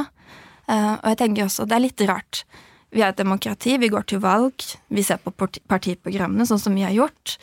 Eh, 0.67 0.93
og 0.97 1.07
jeg 1.13 1.19
tenker 1.21 1.45
også, 1.45 1.63
det 1.63 1.77
er 1.77 1.85
litt 1.85 2.03
rart. 2.09 2.43
Vi 2.91 2.99
er 2.99 3.13
et 3.13 3.19
demokrati, 3.19 3.77
vi 3.79 3.89
går 3.91 4.03
til 4.09 4.19
valg, 4.23 4.63
vi 4.91 5.03
ser 5.03 5.21
på 5.23 5.31
partiprogrammene 5.39 6.47
sånn 6.47 6.59
som 6.59 6.75
vi 6.75 6.83
har 6.83 6.95
gjort 6.95 7.37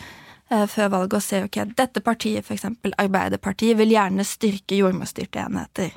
eh, 0.52 0.66
før 0.68 0.90
valget 0.92 1.16
og 1.16 1.24
ser 1.24 1.46
ok, 1.46 1.62
dette 1.78 2.02
partiet, 2.04 2.50
eksempel 2.52 2.92
Arbeiderpartiet, 3.00 3.78
vil 3.80 3.94
gjerne 3.94 4.26
styrke 4.28 4.76
jordmorstyrte 4.76 5.46
enheter. 5.46 5.94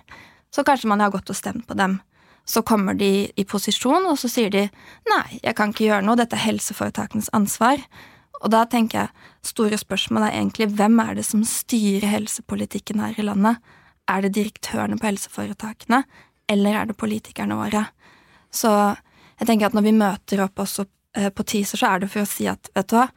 Så 0.52 0.64
kanskje 0.68 0.92
man 0.92 1.04
har 1.04 1.12
gått 1.12 1.32
og 1.32 1.36
stemt 1.36 1.68
på 1.68 1.76
dem. 1.80 2.00
Så 2.48 2.64
kommer 2.68 2.96
de 2.98 3.28
i 3.36 3.46
posisjon, 3.48 4.08
og 4.08 4.18
så 4.20 4.32
sier 4.32 4.52
de 4.52 4.66
nei, 5.12 5.28
jeg 5.44 5.56
kan 5.60 5.76
ikke 5.76 5.90
gjøre 5.90 6.08
noe, 6.08 6.20
dette 6.20 6.40
er 6.40 6.48
helseforetakenes 6.48 7.30
ansvar. 7.36 7.84
Og 8.42 8.50
da 8.56 8.64
tenker 8.66 9.04
jeg, 9.04 9.28
store 9.52 9.78
spørsmål 9.78 10.30
er 10.30 10.40
egentlig 10.40 10.72
hvem 10.74 11.00
er 11.04 11.20
det 11.20 11.28
som 11.28 11.44
styrer 11.46 12.08
helsepolitikken 12.10 13.04
her 13.04 13.20
i 13.20 13.28
landet? 13.28 13.60
Er 14.10 14.24
det 14.24 14.34
direktørene 14.40 14.98
på 15.00 15.12
helseforetakene, 15.12 16.06
eller 16.50 16.80
er 16.80 16.90
det 16.90 17.00
politikerne 17.00 17.60
våre? 17.60 17.86
Så 18.52 18.72
jeg 19.42 19.50
tenker 19.50 19.72
at 19.72 19.76
når 19.76 19.88
vi 19.88 19.98
møter 19.98 20.44
opp 20.46 20.62
også 20.62 20.86
eh, 21.18 21.32
på 21.34 21.46
teaser, 21.50 21.82
så 21.82 21.90
er 21.90 22.04
det 22.04 22.12
for 22.14 22.22
å 22.22 22.30
si 22.30 22.46
at 22.50 22.70
vet 22.78 22.92
du 22.92 22.98
hva, 23.00 23.08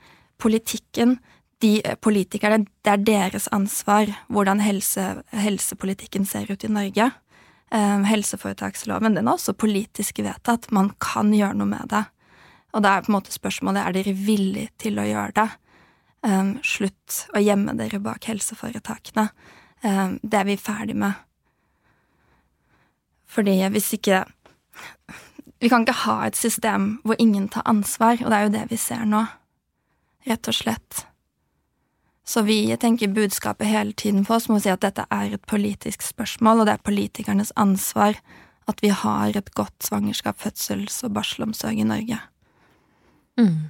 politikken, 0.40 1.18
de 1.60 1.74
eh, 1.84 1.98
politikerne, 2.00 2.64
det 2.84 2.94
er 2.94 3.02
deres 3.04 3.48
ansvar 3.52 4.08
hvordan 4.32 4.62
helse, 4.64 5.04
helsepolitikken 5.36 6.24
ser 6.28 6.48
ut 6.48 6.64
i 6.64 6.72
Norge. 6.72 7.10
Um, 7.74 8.04
helseforetaksloven 8.06 9.16
den 9.16 9.26
er 9.26 9.34
også 9.34 9.52
politisk 9.58 10.20
vedtatt. 10.22 10.70
Man 10.72 10.92
kan 11.02 11.32
gjøre 11.34 11.58
noe 11.58 11.68
med 11.68 11.90
det. 11.90 12.04
Og 12.74 12.84
da 12.84 12.94
er 12.94 13.04
på 13.04 13.10
en 13.10 13.16
måte 13.16 13.34
spørsmålet 13.34 13.82
er 13.82 13.96
dere 13.96 14.14
villige 14.16 14.70
til 14.80 15.00
å 15.00 15.06
gjøre 15.08 15.34
det. 15.40 15.46
Um, 16.24 16.54
slutt 16.64 17.24
å 17.34 17.42
gjemme 17.42 17.74
dere 17.76 18.00
bak 18.04 18.30
helseforetakene. 18.30 19.26
Um, 19.84 20.16
det 20.22 20.40
er 20.40 20.48
vi 20.48 20.56
ferdig 20.60 20.96
med. 21.02 21.20
Fordi 23.28 23.58
hvis 23.74 23.90
ikke 23.98 24.22
Vi 25.62 25.70
kan 25.70 25.84
ikke 25.84 26.04
ha 26.04 26.18
et 26.26 26.36
system 26.36 26.98
hvor 27.04 27.18
ingen 27.18 27.48
tar 27.48 27.66
ansvar, 27.70 28.18
og 28.20 28.30
det 28.30 28.38
er 28.38 28.46
jo 28.46 28.54
det 28.56 28.64
vi 28.70 28.78
ser 28.80 29.04
nå. 29.08 29.24
Rett 30.28 30.48
og 30.48 30.56
slett. 30.56 31.04
Så 32.24 32.42
vi 32.42 32.76
tenker 32.80 33.12
budskapet 33.12 33.68
hele 33.68 33.92
tiden 33.92 34.24
for 34.24 34.38
oss 34.38 34.48
må 34.48 34.56
si 34.62 34.72
at 34.72 34.80
dette 34.84 35.04
er 35.12 35.36
et 35.36 35.46
politisk 35.48 36.02
spørsmål, 36.02 36.62
og 36.62 36.68
det 36.68 36.78
er 36.78 36.86
politikernes 36.88 37.52
ansvar 37.60 38.16
at 38.68 38.80
vi 38.80 38.88
har 38.88 39.36
et 39.36 39.50
godt 39.54 39.84
svangerskap, 39.84 40.40
fødsels- 40.40 41.02
og 41.04 41.12
barselomsorg 41.18 41.78
i 41.78 41.84
Norge. 41.84 42.20
Mm. 43.36 43.68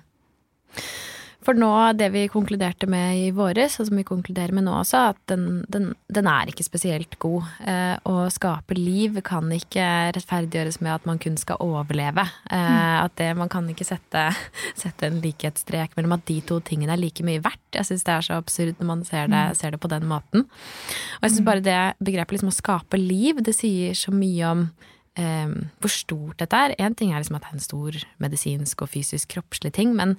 For 1.45 1.57
nå, 1.59 1.71
det 1.99 2.09
vi 2.15 2.25
konkluderte 2.33 2.89
med 2.89 3.19
i 3.21 3.31
våres, 3.37 3.77
og 3.81 3.89
som 3.89 3.99
vi 4.01 4.07
konkluderer 4.07 4.55
med 4.57 4.65
nå 4.65 4.79
også, 4.79 5.03
at 5.13 5.19
den, 5.29 5.65
den, 5.69 5.91
den 6.09 6.29
er 6.31 6.49
ikke 6.49 6.65
spesielt 6.65 7.19
god. 7.21 7.51
Eh, 7.69 7.97
å 8.09 8.25
skape 8.33 8.77
liv 8.79 9.21
kan 9.27 9.53
ikke 9.53 9.85
rettferdiggjøres 10.17 10.81
med 10.81 10.95
at 10.95 11.09
man 11.09 11.21
kun 11.21 11.37
skal 11.41 11.61
overleve. 11.65 12.25
Eh. 12.49 12.95
At 13.05 13.17
det, 13.21 13.29
man 13.37 13.53
kan 13.53 13.69
ikke 13.69 13.87
sette, 13.87 14.27
sette, 14.83 15.11
en 15.11 15.21
likhetsstrek 15.25 15.99
mellom 15.99 16.17
at 16.17 16.25
de 16.31 16.39
to 16.49 16.63
tingene 16.65 16.97
er 16.97 17.03
like 17.03 17.27
mye 17.27 17.43
verdt. 17.45 17.63
Jeg 17.77 17.91
syns 17.91 18.09
det 18.09 18.17
er 18.17 18.29
så 18.31 18.41
absurd 18.41 18.81
når 18.81 18.91
man 18.95 19.05
ser 19.05 19.29
det, 19.29 19.45
mm. 19.53 19.61
ser 19.61 19.77
det 19.77 19.83
på 19.85 19.93
den 19.93 20.09
måten. 20.09 20.49
Og 21.19 21.29
jeg 21.29 21.37
syns 21.37 21.47
bare 21.51 21.65
det 21.65 21.79
begrepet 22.01 22.39
liksom 22.39 22.55
å 22.55 22.57
skape 22.57 23.01
liv, 23.01 23.45
det 23.45 23.57
sier 23.57 23.93
så 23.99 24.15
mye 24.15 24.55
om 24.55 24.67
eh, 25.21 25.55
hvor 25.83 25.93
stort 25.93 26.41
dette 26.43 26.59
er. 26.59 26.75
Én 26.83 26.97
ting 26.97 27.13
er 27.13 27.23
liksom 27.23 27.39
at 27.39 27.47
det 27.47 27.53
er 27.53 27.59
en 27.59 27.65
stor 27.65 27.99
medisinsk 28.23 28.85
og 28.85 28.93
fysisk 28.93 29.35
kroppslig 29.37 29.75
ting, 29.77 29.95
men, 29.97 30.17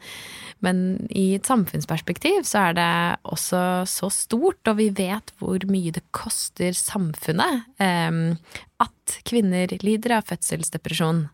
men, 0.65 1.07
i 1.09 1.35
et 1.37 1.47
samfunnsperspektiv 1.47 2.43
så 2.47 2.69
er 2.69 2.77
det 2.79 2.89
også 3.23 3.61
så 3.89 4.11
stort, 4.13 4.61
og 4.67 4.79
vi 4.81 4.89
vet 4.95 5.33
hvor 5.39 5.63
mye 5.69 5.93
det 5.95 6.05
koster 6.15 6.75
samfunnet 6.77 7.65
eh, 7.83 8.21
at 8.83 9.17
kvinner 9.27 9.71
lider 9.83 10.19
av 10.19 10.29
fødselsdepresjon. 10.31 11.25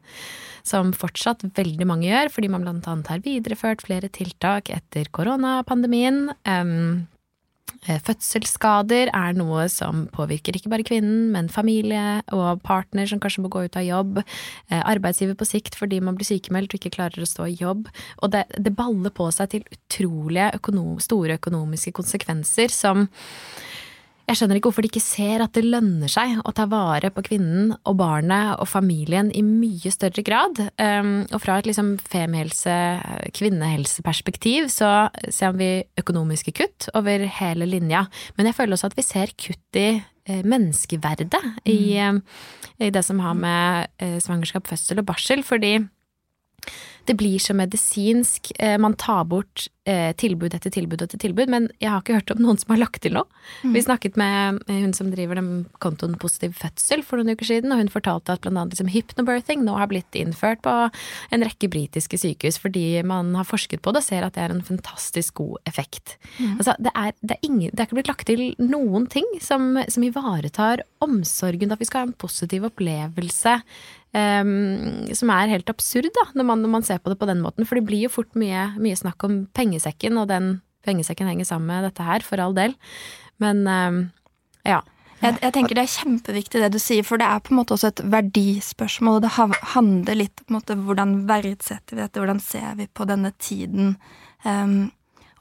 Som 0.61 0.91
fortsatt 0.93 1.41
veldig 1.57 1.87
mange 1.89 2.05
gjør, 2.05 2.29
fordi 2.29 2.51
man 2.53 2.67
annet 2.69 3.07
har 3.09 3.23
videreført 3.25 3.81
flere 3.81 4.11
tiltak 4.13 4.69
etter 4.69 5.07
koronapandemien. 5.09 6.27
Um, 6.45 7.07
fødselsskader 7.81 9.09
er 9.09 9.33
noe 9.33 9.65
som 9.71 10.05
påvirker 10.13 10.55
ikke 10.57 10.69
bare 10.69 10.85
kvinnen, 10.85 11.31
men 11.33 11.49
familie 11.49 12.21
og 12.35 12.61
partner 12.65 13.09
som 13.09 13.19
kanskje 13.21 13.41
må 13.45 13.49
gå 13.53 13.65
ut 13.65 13.77
av 13.79 13.85
jobb. 13.85 14.21
Eh, 14.21 14.81
arbeidsgiver 14.81 15.37
på 15.39 15.47
sikt 15.49 15.77
fordi 15.79 16.01
man 16.03 16.17
blir 16.19 16.29
sykemeldt 16.29 16.75
og 16.75 16.81
ikke 16.81 16.93
klarer 16.97 17.25
å 17.25 17.29
stå 17.29 17.49
i 17.49 17.57
jobb. 17.57 17.89
Og 18.21 18.33
det, 18.35 18.45
det 18.57 18.75
baller 18.77 19.13
på 19.13 19.31
seg 19.33 19.55
til 19.55 19.65
utrolige 19.65 20.51
økonom, 20.59 20.99
store 21.01 21.39
økonomiske 21.41 21.95
konsekvenser 21.97 22.73
som 22.73 23.07
jeg 24.31 24.39
skjønner 24.39 24.57
ikke 24.57 24.69
hvorfor 24.69 24.85
de 24.85 24.89
ikke 24.91 25.03
ser 25.03 25.41
at 25.43 25.57
det 25.57 25.65
lønner 25.67 26.11
seg 26.11 26.37
å 26.47 26.53
ta 26.55 26.63
vare 26.71 27.09
på 27.11 27.23
kvinnen 27.25 27.73
og 27.75 27.97
barnet 27.99 28.53
og 28.63 28.69
familien 28.71 29.27
i 29.35 29.43
mye 29.43 29.91
større 29.91 30.23
grad. 30.23 30.61
Um, 30.79 31.25
og 31.27 31.41
fra 31.43 31.57
et 31.59 31.67
liksom 31.67 31.97
femihelse, 31.99 32.75
kvinnehelseperspektiv 33.35 34.69
så 34.71 35.09
ser 35.27 35.57
vi 35.59 35.71
økonomiske 35.99 36.55
kutt 36.55 36.87
over 36.95 37.27
hele 37.41 37.67
linja. 37.67 38.05
Men 38.37 38.47
jeg 38.47 38.57
føler 38.61 38.77
også 38.77 38.91
at 38.93 38.97
vi 38.99 39.05
ser 39.05 39.35
kutt 39.35 39.79
i 39.81 39.87
eh, 39.99 40.43
menneskeverdet 40.47 41.43
i, 41.65 41.99
mm. 41.99 42.21
i, 42.79 42.91
det 42.93 43.03
som 43.03 43.19
har 43.23 43.35
med 43.35 43.91
eh, 43.99 44.15
svangerskap, 44.23 44.71
fødsel 44.71 45.03
og 45.03 45.09
barsel, 45.11 45.43
fordi 45.43 45.75
det 47.05 47.17
blir 47.17 47.39
så 47.39 47.53
medisinsk. 47.57 48.51
Eh, 48.59 48.77
man 48.77 48.93
tar 48.93 49.23
bort 49.25 49.67
eh, 49.89 50.11
tilbud 50.15 50.53
etter 50.53 50.73
tilbud 50.73 51.01
etter 51.01 51.19
tilbud, 51.21 51.49
men 51.49 51.67
jeg 51.81 51.89
har 51.89 52.03
ikke 52.03 52.19
hørt 52.19 52.33
om 52.35 52.41
noen 52.43 52.59
som 52.61 52.73
har 52.75 52.81
lagt 52.83 53.01
til 53.03 53.15
noe. 53.17 53.25
Mm. 53.65 53.73
Vi 53.75 53.83
snakket 53.85 54.19
med 54.21 54.61
hun 54.69 54.93
som 54.93 55.09
driver 55.13 55.39
den 55.39 55.51
kontoen 55.81 56.17
Positiv 56.21 56.53
fødsel 56.59 57.01
for 57.05 57.17
noen 57.17 57.33
uker 57.33 57.47
siden, 57.47 57.73
og 57.73 57.81
hun 57.81 57.91
fortalte 57.91 58.35
at 58.35 58.45
annet 58.45 58.75
liksom 58.75 58.91
hypnobirthing 58.93 59.63
nå 59.65 59.73
har 59.79 59.89
blitt 59.89 60.17
innført 60.17 60.61
på 60.65 60.73
en 61.33 61.45
rekke 61.45 61.69
britiske 61.71 62.19
sykehus 62.21 62.59
fordi 62.61 63.01
man 63.07 63.33
har 63.37 63.47
forsket 63.47 63.81
på 63.81 63.93
det 63.95 64.03
og 64.03 64.05
ser 64.05 64.27
at 64.27 64.37
det 64.37 64.43
er 64.45 64.53
en 64.53 64.65
fantastisk 64.65 65.39
god 65.41 65.57
effekt. 65.69 66.17
Mm. 66.37 66.59
Altså, 66.59 66.75
det 66.77 66.93
er, 66.93 67.15
det, 67.21 67.37
er 67.37 67.47
ingen, 67.49 67.71
det 67.71 67.79
er, 67.79 67.89
ikke 67.89 67.99
blitt 68.01 68.11
lagt 68.11 68.27
til 68.29 68.43
noen 68.61 69.09
ting 69.09 69.25
som, 69.41 69.73
som 69.89 70.05
ivaretar 70.05 70.85
omsorgen, 71.01 71.73
at 71.73 71.81
vi 71.81 71.89
skal 71.89 72.03
ha 72.03 72.11
en 72.11 72.19
positiv 72.21 72.69
opplevelse 72.69 73.57
Um, 74.11 75.07
som 75.15 75.29
er 75.31 75.53
helt 75.53 75.69
absurd, 75.71 76.09
da, 76.17 76.25
når 76.35 76.47
man, 76.49 76.63
når 76.65 76.71
man, 76.73 76.83
ser 76.83 76.99
på 76.99 77.13
det 77.13 77.19
på 77.21 77.27
den 77.29 77.39
måten. 77.43 77.67
For 77.67 77.79
det 77.79 77.85
blir 77.87 78.05
jo 78.07 78.11
fort 78.11 78.33
mye, 78.35 78.71
mye 78.81 78.97
snakk 78.99 79.23
om 79.23 79.45
pengesekken, 79.55 80.19
og 80.19 80.27
den 80.31 80.57
pengesekken 80.83 81.29
henger 81.29 81.47
sammen 81.47 81.71
med 81.71 81.87
dette 81.87 82.03
her, 82.03 82.25
for 82.25 82.41
all 82.43 82.55
del. 82.57 82.75
Men 83.41 83.63
um, 83.67 84.01
ja. 84.67 84.81
Jeg, 85.21 85.37
jeg, 85.37 85.53
tenker 85.53 85.77
Det 85.77 85.83
er 85.83 85.91
kjempeviktig 85.93 86.61
det 86.63 86.71
du 86.73 86.79
sier, 86.81 87.05
for 87.05 87.21
det 87.21 87.27
er 87.29 87.43
på 87.45 87.53
en 87.53 87.59
måte 87.59 87.75
også 87.75 87.91
et 87.91 88.01
verdispørsmål. 88.09 89.19
og 89.19 89.27
Det 89.27 89.59
handler 89.75 90.17
litt 90.17 90.41
om 90.49 90.87
hvordan 90.87 91.19
verdsetter 91.29 91.93
vi 91.93 92.01
dette, 92.01 92.19
hvordan 92.19 92.41
ser 92.41 92.73
vi 92.79 92.89
på 92.89 93.05
denne 93.05 93.31
tiden. 93.37 93.93
Um, 94.43 94.89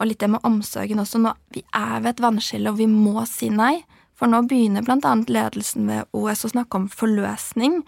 og 0.01 0.09
litt 0.09 0.21
det 0.21 0.31
med 0.33 0.45
omsorgen 0.47 1.01
også. 1.01 1.21
Nå, 1.21 1.33
vi 1.57 1.65
er 1.77 1.97
ved 2.05 2.15
et 2.15 2.23
vannskille, 2.25 2.71
og 2.71 2.79
vi 2.79 2.87
må 2.93 3.25
si 3.29 3.51
nei. 3.53 3.81
For 4.21 4.29
nå 4.29 4.43
begynner 4.49 4.85
annet 4.85 5.33
ledelsen 5.33 5.89
ved 5.89 6.09
OS 6.13 6.45
å 6.45 6.53
snakke 6.53 6.77
om 6.77 6.89
forløsning, 6.93 7.81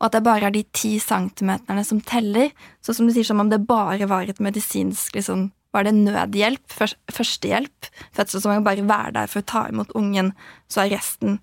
og 0.00 0.08
at 0.08 0.16
det 0.16 0.24
bare 0.24 0.48
er 0.48 0.54
de 0.54 0.64
ti 0.72 0.94
centimeterne 1.02 1.84
som 1.84 2.00
teller. 2.00 2.54
Så 2.80 2.96
som 2.96 3.06
du 3.06 3.12
sier, 3.12 3.26
som 3.28 3.42
om 3.42 3.50
det 3.52 3.60
bare 3.68 4.08
var 4.08 4.28
et 4.28 4.40
medisinsk 4.40 5.16
liksom, 5.18 5.50
Var 5.70 5.84
det 5.86 5.92
nødhjelp, 5.94 6.72
førstehjelp, 7.14 7.86
fødsel, 8.10 8.40
så 8.42 8.48
man 8.48 8.64
bare 8.66 8.82
være 8.82 9.12
der 9.14 9.28
for 9.30 9.38
å 9.38 9.46
ta 9.46 9.60
imot 9.70 9.92
ungen, 9.94 10.32
så 10.66 10.80
er 10.82 10.96
resten 10.96 11.36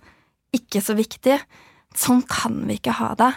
ikke 0.51 0.81
så 0.83 0.97
viktig. 0.97 1.37
Sånn 1.95 2.25
kan 2.27 2.57
vi 2.67 2.75
ikke 2.75 2.97
ha 2.97 3.13
det. 3.15 3.29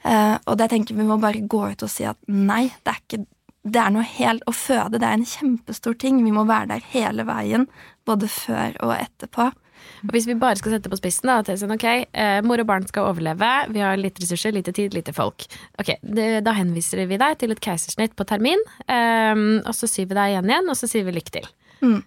Uh, 0.00 0.40
og 0.48 0.56
det 0.56 0.70
tenker 0.72 0.96
vi 0.96 1.04
må 1.04 1.18
bare 1.20 1.44
gå 1.44 1.60
ut 1.74 1.84
og 1.84 1.92
si 1.92 2.08
at 2.08 2.16
nei, 2.24 2.70
det 2.72 2.94
er 2.94 3.02
ikke 3.02 3.20
det 3.60 3.80
er 3.82 3.92
noe 3.92 4.06
helt 4.08 4.46
Å 4.48 4.54
føde 4.56 4.96
det 4.96 5.04
er 5.04 5.18
en 5.18 5.28
kjempestor 5.28 5.98
ting. 6.00 6.22
Vi 6.24 6.32
må 6.32 6.46
være 6.48 6.70
der 6.70 6.86
hele 6.94 7.26
veien, 7.28 7.66
både 8.08 8.30
før 8.32 8.78
og 8.86 8.94
etterpå. 8.96 9.50
Og 10.06 10.14
hvis 10.14 10.28
vi 10.28 10.36
bare 10.40 10.58
skal 10.60 10.76
sette 10.76 10.92
på 10.92 10.98
spissen, 11.00 11.30
da, 11.30 11.40
til 11.46 11.58
sånn, 11.60 11.74
ok, 11.76 11.86
eh, 12.10 12.38
mor 12.46 12.62
og 12.62 12.68
barn 12.68 12.86
skal 12.88 13.08
overleve, 13.10 13.50
vi 13.74 13.82
har 13.84 13.98
litt 14.00 14.20
ressurser, 14.22 14.54
lite 14.56 14.74
tid, 14.76 14.94
lite 14.96 15.14
folk. 15.16 15.46
Ok, 15.80 15.94
det, 16.02 16.28
Da 16.46 16.54
henviser 16.56 17.04
vi 17.06 17.20
deg 17.20 17.40
til 17.40 17.54
et 17.54 17.64
keisersnitt 17.64 18.16
på 18.18 18.26
termin, 18.28 18.62
um, 18.86 19.60
og 19.64 19.74
så 19.76 19.88
sier 19.90 20.08
vi 20.10 20.16
deg 20.18 20.34
igjen 20.34 20.50
igjen, 20.50 20.70
og 20.72 20.78
så 20.78 20.88
sier 20.90 21.06
vi 21.06 21.16
lykke 21.16 21.36
til. 21.40 21.50
Mm. 21.80 22.00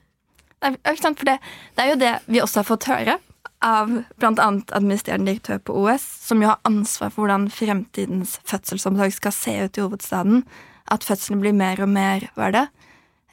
Det, 0.63 0.73
er, 0.87 0.97
for 1.03 1.27
det, 1.27 1.37
det 1.75 1.83
er 1.83 1.91
jo 1.91 2.01
det 2.01 2.13
vi 2.31 2.41
også 2.43 2.61
har 2.61 2.69
fått 2.69 2.89
høre 2.91 3.17
av 3.63 3.89
bl.a. 4.19 4.47
administrerende 4.75 5.31
direktør 5.31 5.61
på 5.63 5.75
OS, 5.83 6.03
som 6.27 6.43
jo 6.43 6.51
har 6.51 6.61
ansvar 6.67 7.13
for 7.13 7.23
hvordan 7.23 7.47
fremtidens 7.51 8.37
fødselsomsorg 8.47 9.15
skal 9.15 9.35
se 9.35 9.55
ut 9.63 9.79
i 9.79 9.83
hovedstaden, 9.85 10.43
at 10.91 11.05
fødselen 11.07 11.41
blir 11.43 11.55
mer 11.55 11.79
og 11.83 11.91
mer 11.91 12.27
Hva 12.35 12.49
er 12.49 12.57
det? 12.57 12.63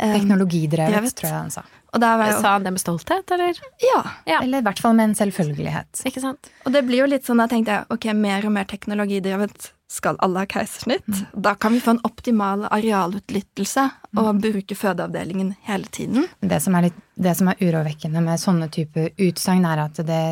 Um, 0.00 0.14
Teknologidrevet, 0.14 1.14
tror 1.18 1.28
jeg 1.28 1.36
han 1.36 1.52
sa. 1.52 1.64
Og 1.90 2.04
jo... 2.04 2.38
Sa 2.38 2.54
han 2.54 2.66
det 2.66 2.72
med 2.74 2.82
stolthet, 2.82 3.32
eller? 3.34 3.58
Ja. 3.82 4.00
ja. 4.28 4.38
Eller 4.42 4.62
i 4.62 4.66
hvert 4.66 4.78
fall 4.82 4.94
med 4.98 5.10
en 5.10 5.18
selvfølgelighet. 5.18 6.04
Ikke 6.06 6.22
sant? 6.22 6.50
Og 6.66 6.74
det 6.74 6.84
blir 6.86 7.02
jo 7.02 7.10
litt 7.10 7.26
sånn, 7.26 7.42
da 7.42 7.48
tenkte 7.50 7.80
jeg 7.80 7.90
ok, 7.96 8.08
mer 8.14 8.46
og 8.46 8.54
mer 8.54 8.68
teknologidrevet. 8.70 9.72
Skal 9.90 10.20
alle 10.22 10.44
ha 10.44 10.46
keisersnitt? 10.46 11.08
Mm. 11.10 11.22
Da 11.42 11.56
kan 11.58 11.74
vi 11.74 11.80
få 11.82 11.96
en 11.96 12.04
optimal 12.06 12.62
arealutnyttelse 12.70 13.88
og 14.14 14.28
mm. 14.36 14.42
bruke 14.44 14.76
fødeavdelingen 14.78 15.48
hele 15.66 15.90
tiden. 15.90 16.28
Det 16.38 16.60
som 16.62 16.76
er, 16.78 16.86
litt, 16.86 17.00
det 17.18 17.34
som 17.40 17.50
er 17.50 17.58
urovekkende 17.58 18.22
med 18.22 18.38
sånne 18.38 18.70
type 18.70 19.08
utsagn, 19.18 19.66
er 19.66 19.82
at 19.88 19.98
det, 20.06 20.28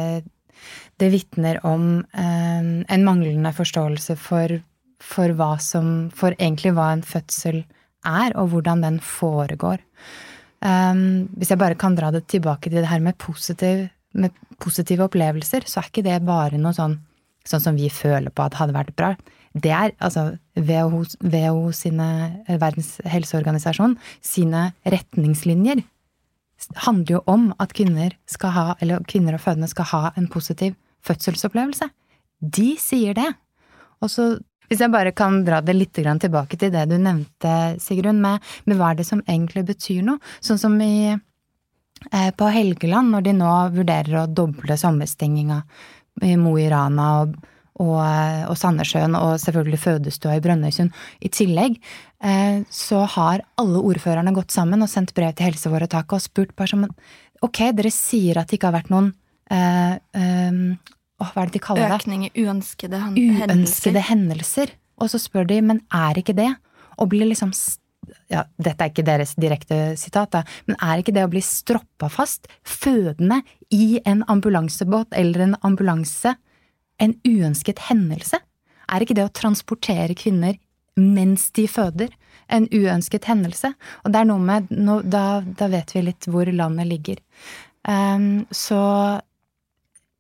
det 1.03 1.11
vitner 1.11 1.59
om 1.67 1.89
eh, 2.15 2.71
en 2.87 3.09
manglende 3.09 3.51
forståelse 3.57 4.15
for, 4.23 4.61
for 5.03 5.35
hva 5.35 5.57
som 5.59 6.13
For 6.15 6.39
egentlig 6.39 6.77
hva 6.79 6.93
en 6.95 7.03
fødsel 7.03 7.65
er, 8.07 8.39
og 8.39 8.55
hvordan 8.55 8.87
den 8.87 9.03
foregår. 9.03 9.83
Um, 10.59 11.29
hvis 11.39 11.53
jeg 11.53 11.61
bare 11.61 11.79
kan 11.79 11.95
dra 11.95 12.11
det 12.15 12.25
tilbake 12.31 12.71
til 12.71 12.81
det 12.81 12.91
her 12.91 13.03
med, 13.03 13.19
positiv, 13.21 13.87
med 14.15 14.35
positive 14.59 15.07
opplevelser, 15.07 15.67
så 15.67 15.81
er 15.81 15.91
ikke 15.91 16.07
det 16.07 16.19
bare 16.27 16.59
noe 16.59 16.75
sånn, 16.75 16.97
sånn 17.47 17.63
som 17.63 17.79
vi 17.79 17.91
føler 17.93 18.35
på 18.35 18.47
at 18.47 18.59
hadde 18.59 18.75
vært 18.77 18.97
bra. 18.99 19.13
Det 19.59 19.71
er 19.73 19.95
altså 20.05 20.33
WHO, 20.55 21.05
WHO 21.23 21.71
sine, 21.75 22.09
Verdens 22.49 22.97
helseorganisasjon, 23.07 23.97
sine 24.25 24.73
retningslinjer 24.87 25.85
handler 26.85 27.19
jo 27.19 27.23
om 27.31 27.51
at 27.63 27.73
kvinner, 27.77 28.15
skal 28.27 28.55
ha, 28.55 28.67
eller 28.83 29.05
kvinner 29.09 29.37
og 29.37 29.43
fødende 29.45 29.71
skal 29.71 29.89
ha 29.93 30.03
en 30.19 30.29
positiv 30.31 30.75
fødselsopplevelse. 31.07 31.89
De 32.43 32.71
sier 32.83 33.15
det. 33.15 33.29
Og 34.03 34.11
så 34.11 34.27
hvis 34.69 34.83
jeg 34.85 34.93
bare 34.93 35.15
kan 35.17 35.43
dra 35.47 35.61
det 35.65 35.77
litt 35.77 35.97
tilbake 35.97 36.59
til 36.61 36.73
det 36.75 36.85
du 36.91 36.97
nevnte, 37.01 37.77
Sigrun, 37.81 38.21
med, 38.21 38.45
med 38.67 38.79
hva 38.79 38.93
er 38.93 39.01
det 39.01 39.09
som 39.09 39.23
egentlig 39.27 39.65
betyr 39.69 40.03
noe? 40.05 40.21
Sånn 40.45 40.61
som 40.61 40.77
i, 40.85 41.13
eh, 41.15 42.31
på 42.37 42.51
Helgeland, 42.53 43.13
når 43.13 43.29
de 43.29 43.37
nå 43.39 43.53
vurderer 43.77 44.23
å 44.23 44.27
doble 44.27 44.77
sommerstenginga 44.77 45.63
i 46.23 46.35
Mo 46.37 46.57
i 46.59 46.69
Rana 46.69 47.09
og, 47.23 47.39
og, 47.81 47.97
og 48.51 48.59
Sandnessjøen 48.59 49.17
og 49.19 49.39
selvfølgelig 49.41 49.81
fødestua 49.85 50.37
i 50.37 50.43
Brønnøysund 50.45 50.93
i 51.25 51.31
tillegg, 51.33 51.79
eh, 52.21 52.61
så 52.69 53.05
har 53.17 53.47
alle 53.61 53.81
ordførerne 53.81 54.35
gått 54.37 54.53
sammen 54.55 54.85
og 54.85 54.93
sendt 54.93 55.15
brev 55.17 55.33
til 55.39 55.49
helseforetaket 55.49 56.19
og 56.19 56.25
spurt 56.29 56.55
bare 56.59 56.75
som 56.75 56.87
Ok, 57.39 57.61
dere 57.71 57.91
sier 57.95 58.41
at 58.41 58.51
det 58.51 58.57
ikke 58.57 58.67
har 58.67 58.81
vært 58.81 58.89
noen 58.91 59.13
eh, 59.55 59.95
Åh, 61.19 61.33
hva 61.35 61.43
er 61.43 61.51
det 61.51 61.59
de 61.59 61.63
kaller 61.63 61.89
det? 61.91 61.99
Økning 61.99 62.29
i 62.29 62.33
uønskede 62.45 63.01
hendelser. 63.03 63.51
Uønskede 63.51 64.05
hendelser. 64.07 64.73
Og 65.03 65.11
så 65.13 65.21
spør 65.23 65.47
de, 65.51 65.59
men 65.63 65.83
er 65.95 66.19
ikke 66.21 66.37
det 66.39 66.51
å 66.99 67.07
bli 67.11 67.27
liksom 67.27 67.53
ja, 68.31 68.45
Dette 68.57 68.85
er 68.85 68.93
ikke 68.93 69.05
deres 69.05 69.35
direkte 69.41 69.79
sitat, 70.01 70.31
da, 70.33 70.43
men 70.69 70.79
er 70.85 71.03
ikke 71.03 71.13
det 71.17 71.27
å 71.27 71.31
bli 71.33 71.43
stroppa 71.45 72.09
fast, 72.13 72.49
fødende, 72.65 73.43
i 73.75 73.99
en 74.09 74.23
ambulansebåt 74.33 75.13
eller 75.19 75.45
en 75.45 75.57
ambulanse, 75.67 76.33
en 77.03 77.15
uønsket 77.27 77.83
hendelse? 77.91 78.41
Er 78.89 79.05
ikke 79.05 79.17
det 79.19 79.27
å 79.29 79.35
transportere 79.35 80.17
kvinner 80.17 80.57
mens 80.99 81.51
de 81.55 81.67
føder, 81.71 82.15
en 82.49 82.65
uønsket 82.73 83.29
hendelse? 83.29 83.75
Og 84.05 84.15
det 84.15 84.23
er 84.23 84.31
noe 84.31 84.41
med 84.41 84.73
no, 84.73 85.01
da, 85.05 85.43
da, 85.43 85.69
vet 85.73 85.93
vi 85.95 86.07
litt 86.09 86.29
hvor 86.33 86.49
landet 86.49 86.89
ligger. 86.89 87.21
Um, 87.89 88.47
så 88.51 88.81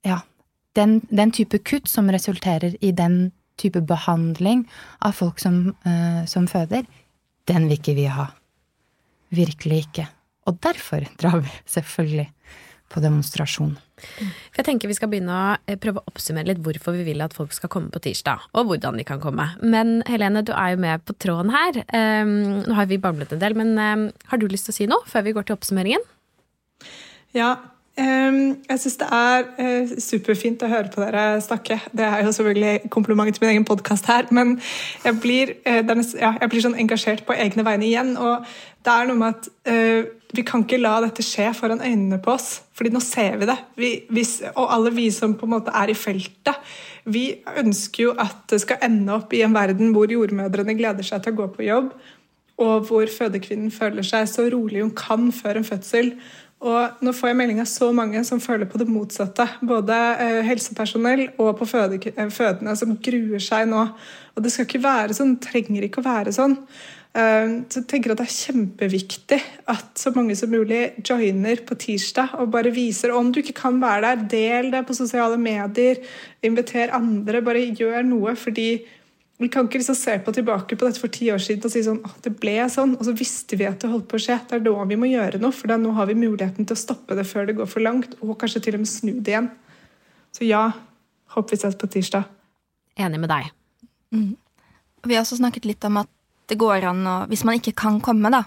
ja, 0.06 0.20
den, 0.78 1.00
den, 1.10 1.34
type 1.34 1.60
kutt 1.66 1.90
som 1.90 2.10
resulterer 2.14 2.76
i 2.80 2.92
den 2.94 3.32
type 3.58 3.82
behandling 3.82 4.64
av 5.04 5.18
folk 5.18 5.42
som, 5.42 5.74
uh, 5.86 6.22
som 6.30 6.46
føder, 6.50 6.86
den 7.50 7.66
vil 7.68 7.78
ikke 7.78 7.96
vi 7.98 8.06
ha. 8.12 8.30
Virkelig 9.34 9.82
ikke. 9.88 10.06
Og 10.48 10.60
derfor 10.64 11.04
drar 11.20 11.42
vi 11.42 11.52
selvfølgelig 11.68 12.28
på 12.88 13.02
demonstrasjon. 13.04 13.74
Jeg 14.56 14.64
tenker 14.64 14.88
Vi 14.88 14.96
skal 14.96 15.10
begynne 15.12 15.34
å 15.34 15.56
eh, 15.68 15.76
prøve 15.80 16.00
å 16.00 16.10
oppsummere 16.10 16.48
litt 16.48 16.60
hvorfor 16.64 16.96
vi 16.96 17.04
vil 17.10 17.24
at 17.24 17.34
folk 17.36 17.52
skal 17.52 17.70
komme 17.72 17.92
på 17.92 18.00
tirsdag, 18.04 18.46
og 18.56 18.70
hvordan 18.70 19.00
de 19.00 19.04
kan 19.08 19.20
komme. 19.22 19.50
Men 19.60 19.98
Helene, 20.08 20.44
du 20.46 20.54
er 20.54 20.74
jo 20.74 20.82
med 20.86 21.04
på 21.04 21.16
tråden 21.20 21.52
her. 21.52 21.82
Um, 21.92 22.62
nå 22.64 22.78
har 22.78 22.88
vi 22.88 23.00
bamlet 23.02 23.34
en 23.34 23.42
del, 23.42 23.58
men 23.58 23.74
um, 23.76 24.06
har 24.30 24.40
du 24.40 24.46
lyst 24.48 24.68
til 24.68 24.76
å 24.76 24.78
si 24.78 24.88
noe 24.90 25.10
før 25.10 25.26
vi 25.26 25.34
går 25.36 25.48
til 25.48 25.58
oppsummeringen? 25.58 26.06
Ja, 27.36 27.56
jeg 27.98 28.80
syns 28.82 28.96
det 29.00 29.06
er 29.10 29.46
eh, 29.58 29.94
superfint 30.02 30.62
å 30.62 30.70
høre 30.70 30.90
på 30.92 31.02
dere 31.02 31.40
snakke. 31.42 31.80
Det 31.90 32.04
er 32.06 32.22
jo 32.22 32.34
selvfølgelig 32.36 32.90
kompliment 32.94 33.34
til 33.34 33.44
min 33.44 33.54
egen 33.56 33.66
podkast 33.66 34.06
her, 34.06 34.28
men 34.30 34.56
jeg 35.04 35.18
blir, 35.22 35.54
eh, 35.66 35.80
ja, 36.20 36.34
jeg 36.40 36.50
blir, 36.52 36.62
sånn 36.62 36.78
engasjert 36.78 37.24
på 37.26 37.34
egne 37.34 37.64
vegne 37.66 37.88
igjen. 37.88 38.12
Og 38.16 38.46
det 38.86 38.94
er 38.94 39.08
noe 39.08 39.18
med 39.18 39.34
at 39.34 39.48
uh, 39.68 40.06
vi 40.32 40.44
kan 40.46 40.62
ikke 40.62 40.78
la 40.80 40.94
dette 41.02 41.24
skje 41.26 41.48
foran 41.56 41.82
øynene 41.82 42.20
på 42.22 42.30
oss, 42.36 42.62
fordi 42.76 42.92
nå 42.94 43.02
ser 43.02 43.40
vi 43.40 43.48
det. 43.50 43.56
Vi, 43.80 43.90
hvis, 44.14 44.38
og 44.54 44.70
alle 44.76 44.92
vi 44.94 45.08
som 45.12 45.34
på 45.36 45.48
en 45.48 45.56
måte 45.56 45.74
er 45.74 45.90
i 45.90 45.96
feltet, 45.98 46.70
vi 47.08 47.24
ønsker 47.58 48.04
jo 48.04 48.14
at 48.20 48.46
det 48.52 48.60
skal 48.62 48.84
ende 48.84 49.16
opp 49.16 49.34
i 49.34 49.42
en 49.42 49.56
verden 49.56 49.90
hvor 49.96 50.12
jordmødrene 50.12 50.76
gleder 50.78 51.06
seg 51.06 51.24
til 51.24 51.34
å 51.34 51.40
gå 51.42 51.50
på 51.56 51.66
jobb, 51.66 51.90
og 52.58 52.88
hvor 52.88 53.10
fødekvinnen 53.10 53.70
føler 53.74 54.06
seg 54.06 54.26
så 54.30 54.46
rolig 54.50 54.82
hun 54.82 54.94
kan 54.96 55.28
før 55.34 55.60
en 55.60 55.66
fødsel 55.66 56.14
og 56.58 57.02
nå 57.06 57.12
får 57.14 57.30
jeg 57.30 57.38
melding 57.38 57.60
av 57.62 57.68
så 57.70 57.92
mange 57.94 58.20
som 58.26 58.40
føler 58.42 58.66
på 58.66 58.80
det 58.80 58.88
motsatte. 58.90 59.44
Både 59.62 59.94
eh, 60.18 60.40
helsepersonell 60.46 61.28
og 61.38 61.52
på 61.60 61.68
eh, 61.70 62.30
fødende 62.34 62.74
som 62.78 62.96
gruer 62.98 63.42
seg 63.42 63.68
nå. 63.70 63.84
Og 64.34 64.42
det 64.42 64.50
skal 64.50 64.66
ikke 64.66 64.82
være 64.82 65.14
sånn, 65.14 65.36
det 65.36 65.46
trenger 65.46 65.86
ikke 65.86 66.02
å 66.02 66.08
være 66.08 66.34
sånn. 66.34 66.56
Eh, 67.14 67.54
så 67.70 67.78
jeg 67.78 67.86
tenker 67.92 68.10
at 68.12 68.18
Det 68.18 68.26
er 68.26 68.34
kjempeviktig 68.34 69.38
at 69.70 70.02
så 70.02 70.10
mange 70.16 70.34
som 70.38 70.50
mulig 70.50 70.98
joiner 71.06 71.62
på 71.62 71.78
tirsdag 71.78 72.34
og 72.42 72.50
bare 72.56 72.74
viser 72.74 73.14
om 73.14 73.30
du 73.30 73.38
ikke 73.38 73.60
kan 73.62 73.78
være 73.78 74.16
der, 74.16 74.26
del 74.34 74.72
det 74.74 74.82
på 74.88 74.98
sosiale 74.98 75.38
medier, 75.38 76.02
inviter 76.42 76.90
andre, 76.90 77.44
bare 77.46 77.68
gjør 77.70 78.02
noe. 78.02 78.34
fordi 78.34 78.82
vi 79.38 79.48
kan 79.48 79.68
ikke 79.68 79.78
liksom 79.78 79.94
se 79.94 80.16
på 80.18 80.32
tilbake 80.34 80.74
på 80.74 80.86
dette 80.86 80.98
for 80.98 81.14
ti 81.14 81.28
år 81.30 81.38
siden 81.42 81.68
og 81.68 81.70
si 81.70 81.84
sånn, 81.86 82.00
det 82.24 82.32
ble 82.42 82.56
sånn, 82.74 82.96
og 82.98 83.04
så 83.06 83.12
visste 83.14 83.58
vi 83.58 83.68
at 83.68 83.78
det 83.78 83.90
holdt 83.92 84.08
på 84.10 84.18
å 84.18 84.22
skje. 84.22 84.34
Det 84.50 84.56
er 84.56 84.64
da 84.64 84.86
vi 84.90 84.96
må 84.98 85.06
gjøre 85.06 85.38
noe, 85.38 85.54
for 85.54 85.70
nå 85.70 85.92
har 85.94 86.08
vi 86.10 86.16
muligheten 86.18 86.66
til 86.66 86.74
å 86.74 86.80
stoppe 86.80 87.14
det 87.14 87.26
før 87.28 87.46
det 87.46 87.54
går 87.60 87.68
for 87.70 87.84
langt, 87.84 88.16
og 88.18 88.34
kanskje 88.40 88.64
til 88.64 88.78
og 88.78 88.82
med 88.82 88.90
snu 88.90 89.12
det 89.14 89.36
igjen. 89.36 89.46
Så 90.34 90.48
ja, 90.48 90.64
håper 91.36 91.54
vi 91.54 91.60
ses 91.62 91.78
på 91.78 91.90
tirsdag. 91.92 92.26
Enig 92.98 93.20
med 93.22 93.30
deg. 93.30 93.52
Mm. 94.10 94.32
Vi 95.06 95.14
har 95.14 95.22
også 95.22 95.38
snakket 95.38 95.68
litt 95.70 95.86
om 95.86 96.00
at 96.02 96.10
det 96.50 96.58
går 96.58 96.88
an 96.90 97.06
å, 97.06 97.14
hvis 97.30 97.44
man 97.46 97.60
ikke 97.60 97.76
kan 97.78 98.00
komme, 98.02 98.32
da, 98.34 98.42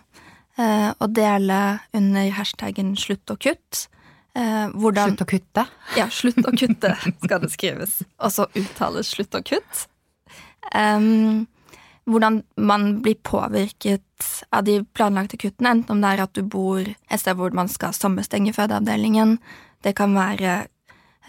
eh, 0.60 0.90
å 0.92 1.08
dele 1.08 1.62
under 1.96 2.36
hashtaggen 2.36 2.98
'slutt 3.00 3.32
å 3.32 3.38
kutt'. 3.40 3.88
Eh, 4.36 4.68
hvordan, 4.76 5.16
slutt 5.16 5.24
å 5.24 5.30
kutte? 5.30 5.66
Ja, 5.96 6.10
slutt 6.12 6.44
å 6.44 6.52
kutte 6.52 6.96
skal 7.24 7.40
det 7.40 7.52
skrives. 7.56 8.02
Og 8.20 8.32
så 8.32 8.48
uttales 8.52 9.16
'slutt 9.16 9.40
å 9.40 9.44
kutt'. 9.44 9.88
Um, 10.76 11.48
hvordan 12.10 12.42
man 12.58 13.02
blir 13.02 13.16
påvirket 13.24 14.46
av 14.50 14.66
de 14.66 14.82
planlagte 14.94 15.38
kuttene, 15.38 15.76
enten 15.76 15.96
om 15.96 16.02
det 16.02 16.14
er 16.14 16.24
at 16.26 16.34
du 16.38 16.44
bor 16.44 16.82
et 16.82 17.22
sted 17.22 17.38
hvor 17.38 17.54
man 17.56 17.70
skal 17.72 17.94
sommerstenge 17.96 18.54
fødeavdelingen, 18.56 19.38
det 19.86 19.96
kan 19.98 20.16
være 20.18 20.66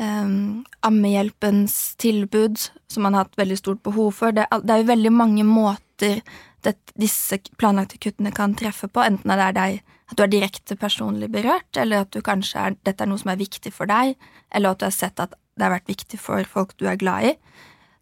um, 0.00 0.64
ammehjelpens 0.84 1.96
tilbud, 2.02 2.58
som 2.88 3.06
man 3.06 3.16
har 3.16 3.26
hatt 3.26 3.40
veldig 3.40 3.58
stort 3.60 3.82
behov 3.84 4.12
for. 4.16 4.34
Det, 4.36 4.48
det 4.64 4.74
er 4.74 4.82
jo 4.82 4.90
veldig 4.92 5.12
mange 5.12 5.46
måter 5.48 6.20
det, 6.62 6.76
disse 6.98 7.38
planlagte 7.58 7.98
kuttene 8.02 8.32
kan 8.34 8.54
treffe 8.58 8.88
på, 8.88 9.02
enten 9.04 9.32
det 9.32 9.48
er 9.48 9.56
deg 9.56 9.80
at 10.12 10.18
du 10.18 10.24
er 10.26 10.32
direkte 10.32 10.76
personlig 10.76 11.30
berørt, 11.32 11.70
eller 11.78 12.04
at 12.04 12.12
du 12.12 12.20
kanskje 12.24 12.60
er, 12.60 12.76
dette 12.84 13.04
er 13.04 13.08
noe 13.08 13.20
som 13.20 13.32
er 13.32 13.40
viktig 13.40 13.72
for 13.72 13.88
deg, 13.88 14.12
eller 14.52 14.74
at 14.74 14.82
du 14.82 14.86
har 14.86 14.94
sett 14.94 15.20
at 15.22 15.32
det 15.56 15.64
har 15.64 15.72
vært 15.72 15.88
viktig 15.88 16.20
for 16.20 16.44
folk 16.48 16.76
du 16.80 16.86
er 16.88 17.00
glad 17.00 17.32
i. 17.32 17.32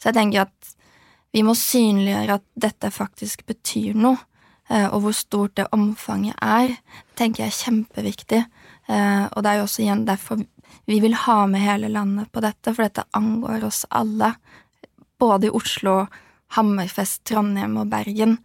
Så 0.00 0.10
jeg 0.10 0.18
tenker 0.18 0.48
at 0.48 0.74
vi 1.34 1.42
må 1.46 1.54
synliggjøre 1.58 2.38
at 2.40 2.46
dette 2.58 2.90
faktisk 2.94 3.44
betyr 3.48 3.98
noe, 3.98 4.18
eh, 4.68 4.88
og 4.88 5.04
hvor 5.04 5.16
stort 5.16 5.56
det 5.60 5.68
omfanget 5.74 6.38
er, 6.42 6.74
tenker 7.18 7.44
jeg 7.44 7.52
er 7.52 7.60
kjempeviktig. 7.60 8.40
Eh, 8.90 9.26
og 9.30 9.42
det 9.42 9.52
er 9.52 9.60
jo 9.60 9.68
også 9.68 9.84
igjen 9.84 10.06
derfor 10.08 10.42
vi 10.90 10.98
vil 11.02 11.14
ha 11.14 11.44
med 11.46 11.62
hele 11.62 11.90
landet 11.92 12.30
på 12.32 12.42
dette, 12.42 12.74
for 12.74 12.86
dette 12.86 13.06
angår 13.16 13.66
oss 13.66 13.84
alle. 13.90 14.34
Både 15.20 15.46
i 15.46 15.54
Oslo, 15.54 16.04
Hammerfest, 16.56 17.22
Trondheim 17.28 17.76
og 17.78 17.90
Bergen. 17.92 18.38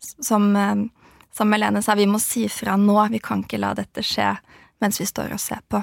Som, 0.00 0.54
eh, 0.56 0.84
som 1.32 1.52
Helene 1.52 1.82
sa, 1.82 1.94
vi 1.94 2.08
må 2.08 2.20
si 2.20 2.48
fra 2.48 2.76
nå. 2.76 2.98
Vi 3.10 3.18
kan 3.18 3.44
ikke 3.44 3.60
la 3.60 3.72
dette 3.74 4.04
skje 4.04 4.34
mens 4.80 5.00
vi 5.00 5.06
står 5.08 5.32
og 5.36 5.40
ser 5.40 5.60
på. 5.68 5.82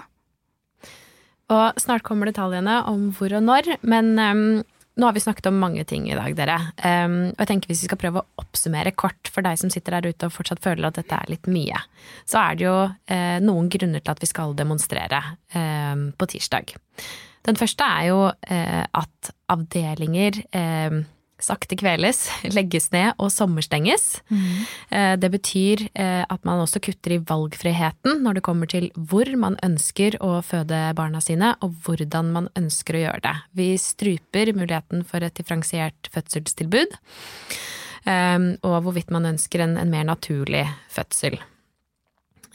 Og 1.53 1.77
snart 1.79 2.03
kommer 2.03 2.27
detaljene 2.27 2.81
om 2.89 3.11
hvor 3.15 3.31
og 3.37 3.45
når, 3.45 3.77
men 3.87 4.17
um, 4.19 4.63
nå 4.97 5.05
har 5.05 5.13
vi 5.13 5.21
snakket 5.21 5.45
om 5.51 5.59
mange 5.61 5.83
ting 5.85 6.07
i 6.09 6.15
dag, 6.17 6.33
dere. 6.37 6.57
Um, 6.81 7.17
og 7.29 7.41
jeg 7.43 7.49
tenker 7.51 7.71
hvis 7.71 7.83
vi 7.83 7.89
skal 7.89 7.99
prøve 8.01 8.23
å 8.23 8.41
oppsummere 8.41 8.95
kort 8.97 9.29
for 9.31 9.45
deg 9.45 9.59
som 9.61 9.71
sitter 9.73 9.97
der 9.97 10.09
ute 10.09 10.29
og 10.29 10.33
fortsatt 10.33 10.63
føler 10.63 10.89
at 10.89 10.97
dette 10.97 11.19
er 11.19 11.31
litt 11.31 11.49
mye, 11.51 11.81
så 12.25 12.41
er 12.41 12.57
det 12.57 12.65
jo 12.65 12.75
uh, 12.89 13.37
noen 13.45 13.69
grunner 13.73 14.01
til 14.01 14.15
at 14.15 14.23
vi 14.23 14.29
skal 14.29 14.57
demonstrere 14.57 15.21
um, 15.53 16.09
på 16.17 16.29
tirsdag. 16.33 16.73
Den 17.47 17.59
første 17.59 17.85
er 17.85 18.09
jo 18.09 18.23
uh, 18.25 18.83
at 19.03 19.31
avdelinger 19.53 20.41
sakte 21.43 21.77
kveles, 21.79 22.25
legges 22.57 22.89
ned 22.93 23.13
og 23.21 23.31
sommerstenges. 23.33 24.21
Mm. 24.29 25.17
Det 25.21 25.29
betyr 25.33 25.83
eh, 25.93 26.23
at 26.23 26.47
man 26.47 26.63
også 26.63 26.81
kutter 26.83 27.17
i 27.17 27.21
valgfriheten 27.21 28.23
når 28.23 28.39
det 28.39 28.45
kommer 28.45 28.69
til 28.71 28.89
hvor 28.95 29.29
man 29.39 29.57
ønsker 29.65 30.17
å 30.23 30.39
føde 30.45 30.79
barna 30.97 31.21
sine, 31.23 31.53
og 31.61 31.75
hvordan 31.85 32.31
man 32.35 32.49
ønsker 32.59 32.97
å 32.97 33.03
gjøre 33.05 33.25
det. 33.27 33.35
Vi 33.57 33.69
struper 33.81 34.53
muligheten 34.57 35.05
for 35.07 35.25
et 35.25 35.37
differensiert 35.37 36.09
fødselstilbud, 36.13 36.97
eh, 38.07 38.49
og 38.63 38.79
hvorvidt 38.87 39.13
man 39.13 39.29
ønsker 39.33 39.65
en, 39.65 39.77
en 39.81 39.93
mer 39.93 40.07
naturlig 40.09 40.65
fødsel. 40.93 41.39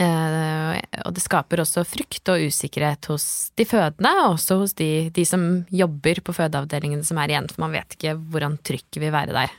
Eh, 0.01 0.79
og 1.05 1.13
det 1.17 1.25
skaper 1.25 1.63
også 1.63 1.85
frykt 1.87 2.31
og 2.33 2.47
usikkerhet 2.49 3.11
hos 3.13 3.27
de 3.59 3.67
fødende, 3.69 4.13
og 4.23 4.37
også 4.37 4.61
hos 4.63 4.77
de, 4.79 5.11
de 5.15 5.25
som 5.29 5.65
jobber 5.73 6.23
på 6.25 6.35
fødeavdelingene 6.37 7.05
som 7.07 7.21
er 7.21 7.35
igjen, 7.35 7.51
for 7.53 7.67
man 7.67 7.77
vet 7.77 7.99
ikke 7.99 8.17
hvordan 8.33 8.59
trykket 8.65 9.03
vil 9.03 9.15
være 9.15 9.37
der. 9.37 9.59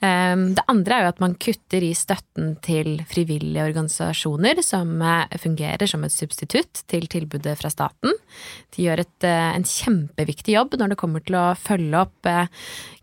Ehm, 0.00 0.54
det 0.56 0.64
andre 0.72 0.96
er 0.96 1.04
jo 1.04 1.10
at 1.12 1.18
man 1.20 1.34
kutter 1.36 1.84
i 1.84 1.90
støtten 1.96 2.54
til 2.64 3.02
frivillige 3.08 3.66
organisasjoner 3.68 4.62
som 4.64 4.94
eh, 5.04 5.36
fungerer 5.42 5.90
som 5.90 6.06
et 6.06 6.14
substitutt 6.14 6.84
til 6.88 7.04
tilbudet 7.12 7.52
fra 7.60 7.68
staten. 7.72 8.16
De 8.72 8.86
gjør 8.86 9.02
et, 9.04 9.26
eh, 9.28 9.50
en 9.52 9.66
kjempeviktig 9.68 10.56
jobb 10.56 10.78
når 10.80 10.94
det 10.94 11.00
kommer 11.02 11.24
til 11.24 11.36
å 11.36 11.44
følge 11.58 12.00
opp 12.00 12.30
eh, 12.30 12.48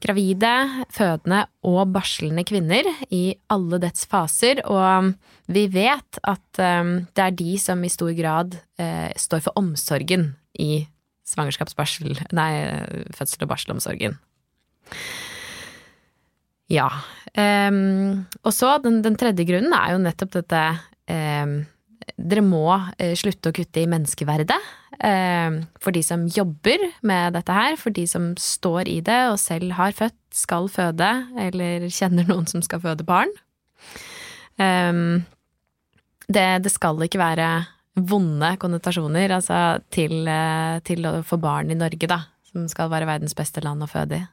gravide, 0.02 0.54
fødende 0.94 1.44
og 1.70 1.94
barslende 1.94 2.46
kvinner 2.50 2.90
i 3.14 3.38
alle 3.54 3.82
dets 3.84 4.10
faser, 4.10 4.64
og 4.66 5.14
vi 5.54 5.68
vet 5.72 6.20
at 6.28 6.60
det 6.60 7.24
er 7.24 7.36
de 7.38 7.54
som 7.62 7.80
i 7.86 7.90
stor 7.92 8.12
grad 8.18 8.58
står 9.20 9.42
for 9.46 9.60
omsorgen 9.60 10.30
i 10.60 10.82
svangerskapsbarsel, 11.28 12.20
nei, 12.36 12.52
fødsel- 13.16 13.46
og 13.48 13.52
barselomsorgen. 13.54 14.18
Ja. 16.72 16.88
Um, 17.38 18.26
og 18.44 18.52
så 18.56 18.76
den, 18.84 19.02
den, 19.06 19.16
tredje 19.20 19.46
grunnen 19.48 19.74
er 19.76 19.94
jo 19.94 20.04
nettopp 20.04 20.34
dette 20.40 20.62
um, 21.12 21.60
Dere 22.18 22.42
må 22.44 22.66
uh, 22.72 23.14
slutte 23.20 23.52
å 23.52 23.56
kutte 23.56 23.84
i 23.84 23.90
menneskeverdet. 23.90 24.58
Um, 24.98 25.62
for 25.84 25.96
de 25.96 26.02
som 26.06 26.26
jobber 26.32 26.82
med 27.06 27.36
dette 27.38 27.54
her, 27.56 27.78
for 27.80 27.94
de 27.96 28.08
som 28.10 28.32
står 28.42 28.90
i 28.92 29.00
det 29.06 29.20
og 29.32 29.40
selv 29.42 29.76
har 29.78 29.96
født, 29.96 30.18
skal 30.34 30.70
føde, 30.72 31.10
eller 31.40 31.88
kjenner 31.94 32.28
noen 32.30 32.48
som 32.50 32.64
skal 32.66 32.82
føde 32.84 33.06
barn. 33.08 33.32
Det, 34.58 36.46
det, 36.66 36.72
skal 36.74 37.04
ikke 37.06 37.22
være 37.22 37.50
vonde 38.10 38.50
konnotasjoner 38.62 39.36
altså, 39.38 39.80
til, 39.94 40.24
uh, 40.26 40.82
til, 40.86 41.06
å 41.06 41.22
få 41.26 41.38
barn 41.42 41.72
i 41.74 41.78
Norge, 41.78 42.10
da, 42.10 42.24
som 42.50 42.66
skal 42.72 42.90
være 42.94 43.10
verdens 43.10 43.38
beste 43.38 43.64
land 43.66 43.86
å 43.86 43.90
føde 43.92 44.22
i. 44.22 44.26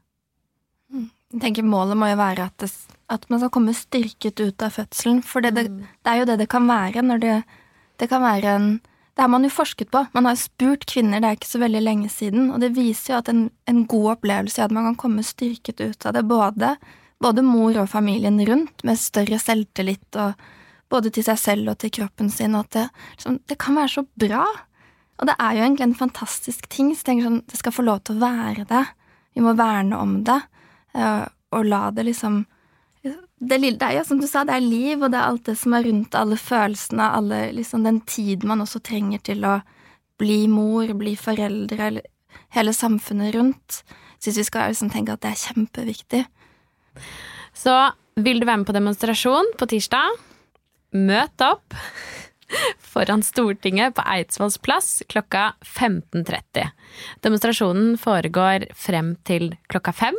Jeg 1.34 1.42
tenker 1.42 1.66
Målet 1.66 1.98
må 1.98 2.06
jo 2.12 2.18
være 2.20 2.46
at, 2.46 2.54
det, 2.62 2.70
at, 3.10 3.24
man 3.26 3.40
skal 3.42 3.50
komme 3.56 3.74
styrket 3.74 4.38
ut 4.38 4.62
av 4.62 4.74
fødselen. 4.76 5.20
For 5.26 5.42
det, 5.42 5.56
det, 5.56 5.64
mm. 5.66 5.78
det 6.06 6.10
er 6.12 6.20
jo 6.20 6.26
det 6.30 6.40
det 6.44 6.50
kan 6.52 6.68
være 6.70 7.02
når 7.02 7.22
det, 7.24 7.36
det 8.02 8.10
kan 8.12 8.22
være 8.22 8.58
en 8.58 8.68
Det 9.14 9.22
har 9.22 9.30
man 9.30 9.46
jo 9.46 9.50
forsket 9.54 9.92
på. 9.94 10.00
Man 10.14 10.26
har 10.26 10.34
spurt 10.34 10.86
kvinner, 10.90 11.20
det 11.22 11.28
er 11.28 11.36
ikke 11.36 11.46
så 11.46 11.60
veldig 11.62 11.82
lenge 11.84 12.08
siden, 12.10 12.48
og 12.50 12.58
det 12.58 12.72
viser 12.74 13.12
jo 13.12 13.18
at 13.20 13.28
en, 13.30 13.44
en 13.70 13.84
god 13.86 14.08
opplevelse 14.16 14.58
er 14.58 14.64
at 14.66 14.74
man 14.74 14.88
kan 14.88 14.96
komme 15.04 15.22
styrket 15.22 15.78
ut 15.84 16.06
av 16.06 16.16
det. 16.16 16.24
Både, 16.26 16.72
både 17.22 17.44
mor 17.46 17.78
og 17.78 17.92
familien 17.92 18.42
rundt, 18.42 18.82
med 18.82 18.98
større 18.98 19.38
selvtillit 19.38 20.18
og 20.18 20.34
både 20.90 21.12
til 21.14 21.28
seg 21.28 21.38
selv 21.38 21.70
og 21.70 21.78
til 21.78 21.94
kroppen 21.94 22.26
sin, 22.26 22.58
og 22.58 22.66
at 22.66 22.74
det, 22.74 23.04
liksom, 23.14 23.38
det 23.46 23.58
kan 23.62 23.78
være 23.78 23.92
så 23.94 24.04
bra. 24.18 24.42
Og 25.22 25.30
det 25.30 25.38
er 25.38 25.60
jo 25.60 25.62
egentlig 25.62 25.86
en 25.86 26.00
fantastisk 26.02 26.66
ting, 26.66 26.90
så 26.90 27.04
jeg 27.04 27.10
tenker 27.12 27.28
sånn, 27.28 27.42
det 27.50 27.62
skal 27.62 27.76
få 27.78 27.86
lov 27.86 28.02
til 28.02 28.18
å 28.18 28.24
være 28.24 28.66
det. 28.70 28.82
Vi 29.38 29.46
må 29.46 29.54
verne 29.58 30.02
om 30.02 30.18
det. 30.26 30.40
Og 30.94 31.66
la 31.66 31.88
det 31.94 32.06
liksom 32.08 32.44
det, 33.44 33.58
det, 33.58 33.82
er 33.82 33.98
jo 33.98 34.04
som 34.08 34.20
du 34.20 34.26
sa, 34.30 34.44
det 34.46 34.54
er 34.56 34.64
liv, 34.64 35.02
og 35.02 35.10
det 35.12 35.18
er 35.18 35.26
alt 35.28 35.44
det 35.48 35.56
som 35.60 35.74
er 35.76 35.84
rundt 35.84 36.14
alle 36.16 36.38
følelsene, 36.40 37.08
alle, 37.18 37.40
liksom 37.52 37.84
den 37.84 38.00
tid 38.08 38.46
man 38.48 38.62
også 38.64 38.80
trenger 38.80 39.20
til 39.26 39.44
å 39.44 39.58
bli 40.20 40.44
mor, 40.48 40.88
bli 40.96 41.12
foreldre, 41.18 41.90
hele 42.54 42.74
samfunnet 42.74 43.34
rundt. 43.34 43.82
Syns 44.22 44.38
vi 44.40 44.46
skal 44.46 44.72
liksom 44.72 44.92
tenke 44.94 45.12
at 45.12 45.24
det 45.24 45.34
er 45.34 45.42
kjempeviktig. 45.42 46.22
Så 47.54 47.74
vil 48.16 48.40
du 48.40 48.46
være 48.46 48.62
med 48.62 48.68
på 48.70 48.76
demonstrasjon 48.76 49.52
på 49.58 49.68
tirsdag, 49.74 50.20
møt 50.94 51.44
opp 51.44 51.74
foran 52.94 53.24
Stortinget 53.26 53.96
på 53.98 54.04
Eidsvolls 54.14 54.60
plass 54.62 55.02
klokka 55.10 55.50
15.30. 55.66 56.70
Demonstrasjonen 57.26 57.98
foregår 58.00 58.70
frem 58.78 59.16
til 59.26 59.52
klokka 59.68 59.92
fem. 59.92 60.18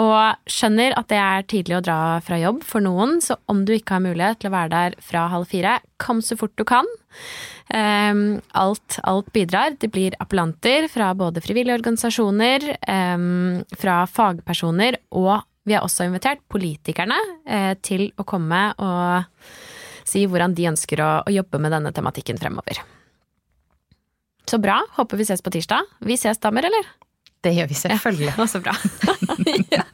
Og 0.00 0.50
skjønner 0.50 0.94
at 0.98 1.08
det 1.12 1.18
er 1.20 1.46
tidlig 1.50 1.76
å 1.78 1.82
dra 1.84 1.98
fra 2.24 2.38
jobb 2.40 2.62
for 2.66 2.84
noen, 2.84 3.20
så 3.22 3.36
om 3.50 3.62
du 3.66 3.74
ikke 3.76 3.96
har 3.96 4.04
mulighet 4.04 4.42
til 4.42 4.50
å 4.50 4.54
være 4.56 4.72
der 4.72 4.96
fra 5.04 5.26
halv 5.32 5.50
fire, 5.50 5.78
kom 6.02 6.22
så 6.24 6.38
fort 6.40 6.54
du 6.58 6.64
kan. 6.68 6.88
Um, 7.70 8.40
alt, 8.58 8.98
alt, 9.06 9.30
bidrar. 9.36 9.76
Det 9.80 9.92
blir 9.94 10.16
appellanter 10.22 10.88
fra 10.92 11.12
både 11.16 11.42
frivillige 11.44 11.78
organisasjoner, 11.78 12.66
um, 12.88 13.62
fra 13.78 14.02
fagpersoner, 14.10 14.98
og 15.14 15.36
vi 15.64 15.76
har 15.76 15.86
også 15.86 16.08
invitert 16.08 16.42
politikerne 16.52 17.16
uh, 17.48 17.72
til 17.80 18.10
å 18.20 18.26
komme 18.28 18.66
og 18.82 19.46
si 20.04 20.26
hvordan 20.28 20.52
de 20.56 20.68
ønsker 20.68 21.00
å, 21.00 21.12
å 21.24 21.32
jobbe 21.32 21.62
med 21.62 21.72
denne 21.72 21.94
tematikken 21.94 22.40
fremover. 22.40 22.82
Så 24.44 24.60
bra. 24.60 24.82
Håper 24.98 25.16
vi 25.16 25.24
ses 25.24 25.40
på 25.40 25.52
tirsdag. 25.54 25.88
Vi 26.04 26.18
ses, 26.20 26.40
damer, 26.42 26.68
eller? 26.68 26.90
Det 27.44 27.52
gjør 27.52 27.68
vi 27.68 27.76
selvfølgelig. 27.76 28.32
Ja, 28.38 28.46
så 28.48 28.60
bra. 28.64 28.74
ja. 29.76 29.84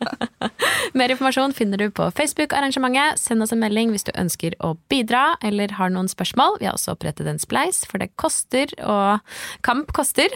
Mer 0.94 1.12
informasjon 1.12 1.54
finner 1.56 1.80
du 1.80 1.90
på 1.94 2.06
Facebook-arrangementet. 2.14 3.20
Send 3.20 3.42
oss 3.42 3.54
en 3.54 3.62
melding 3.62 3.92
hvis 3.94 4.06
du 4.06 4.12
ønsker 4.14 4.56
å 4.64 4.76
bidra 4.92 5.34
eller 5.46 5.74
har 5.78 5.92
noen 5.92 6.10
spørsmål. 6.10 6.60
Vi 6.60 6.68
har 6.68 6.78
også 6.78 6.94
opprettet 6.94 7.28
en 7.30 7.42
spleis, 7.42 7.82
for 7.90 8.02
det 8.02 8.12
koster, 8.20 8.72
og 8.86 9.20
kamp 9.66 9.90
koster. 9.96 10.34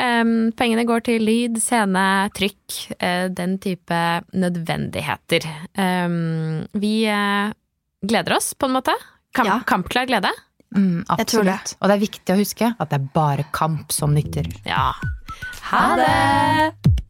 Um, 0.00 0.52
pengene 0.56 0.86
går 0.88 1.02
til 1.08 1.24
lyd, 1.26 1.58
scene, 1.60 2.04
trykk, 2.36 2.76
uh, 3.00 3.26
den 3.32 3.58
type 3.60 4.02
nødvendigheter. 4.32 5.48
Um, 5.76 6.68
vi 6.72 6.94
uh, 7.10 7.52
gleder 8.04 8.38
oss, 8.38 8.52
på 8.54 8.70
en 8.70 8.78
måte. 8.78 8.96
Kamp, 9.36 9.50
ja. 9.50 9.58
Kampklar 9.68 10.08
glede. 10.10 10.32
Mm, 10.76 11.04
absolutt. 11.10 11.74
Og 11.80 11.90
det 11.90 11.96
er 11.96 12.02
viktig 12.04 12.34
å 12.34 12.38
huske 12.38 12.72
at 12.78 12.92
det 12.92 13.00
er 13.00 13.08
bare 13.14 13.46
kamp 13.54 13.94
som 13.94 14.14
nytter. 14.14 14.46
Ja. 14.68 14.92
Ha 15.70 15.84
det! 15.98 17.09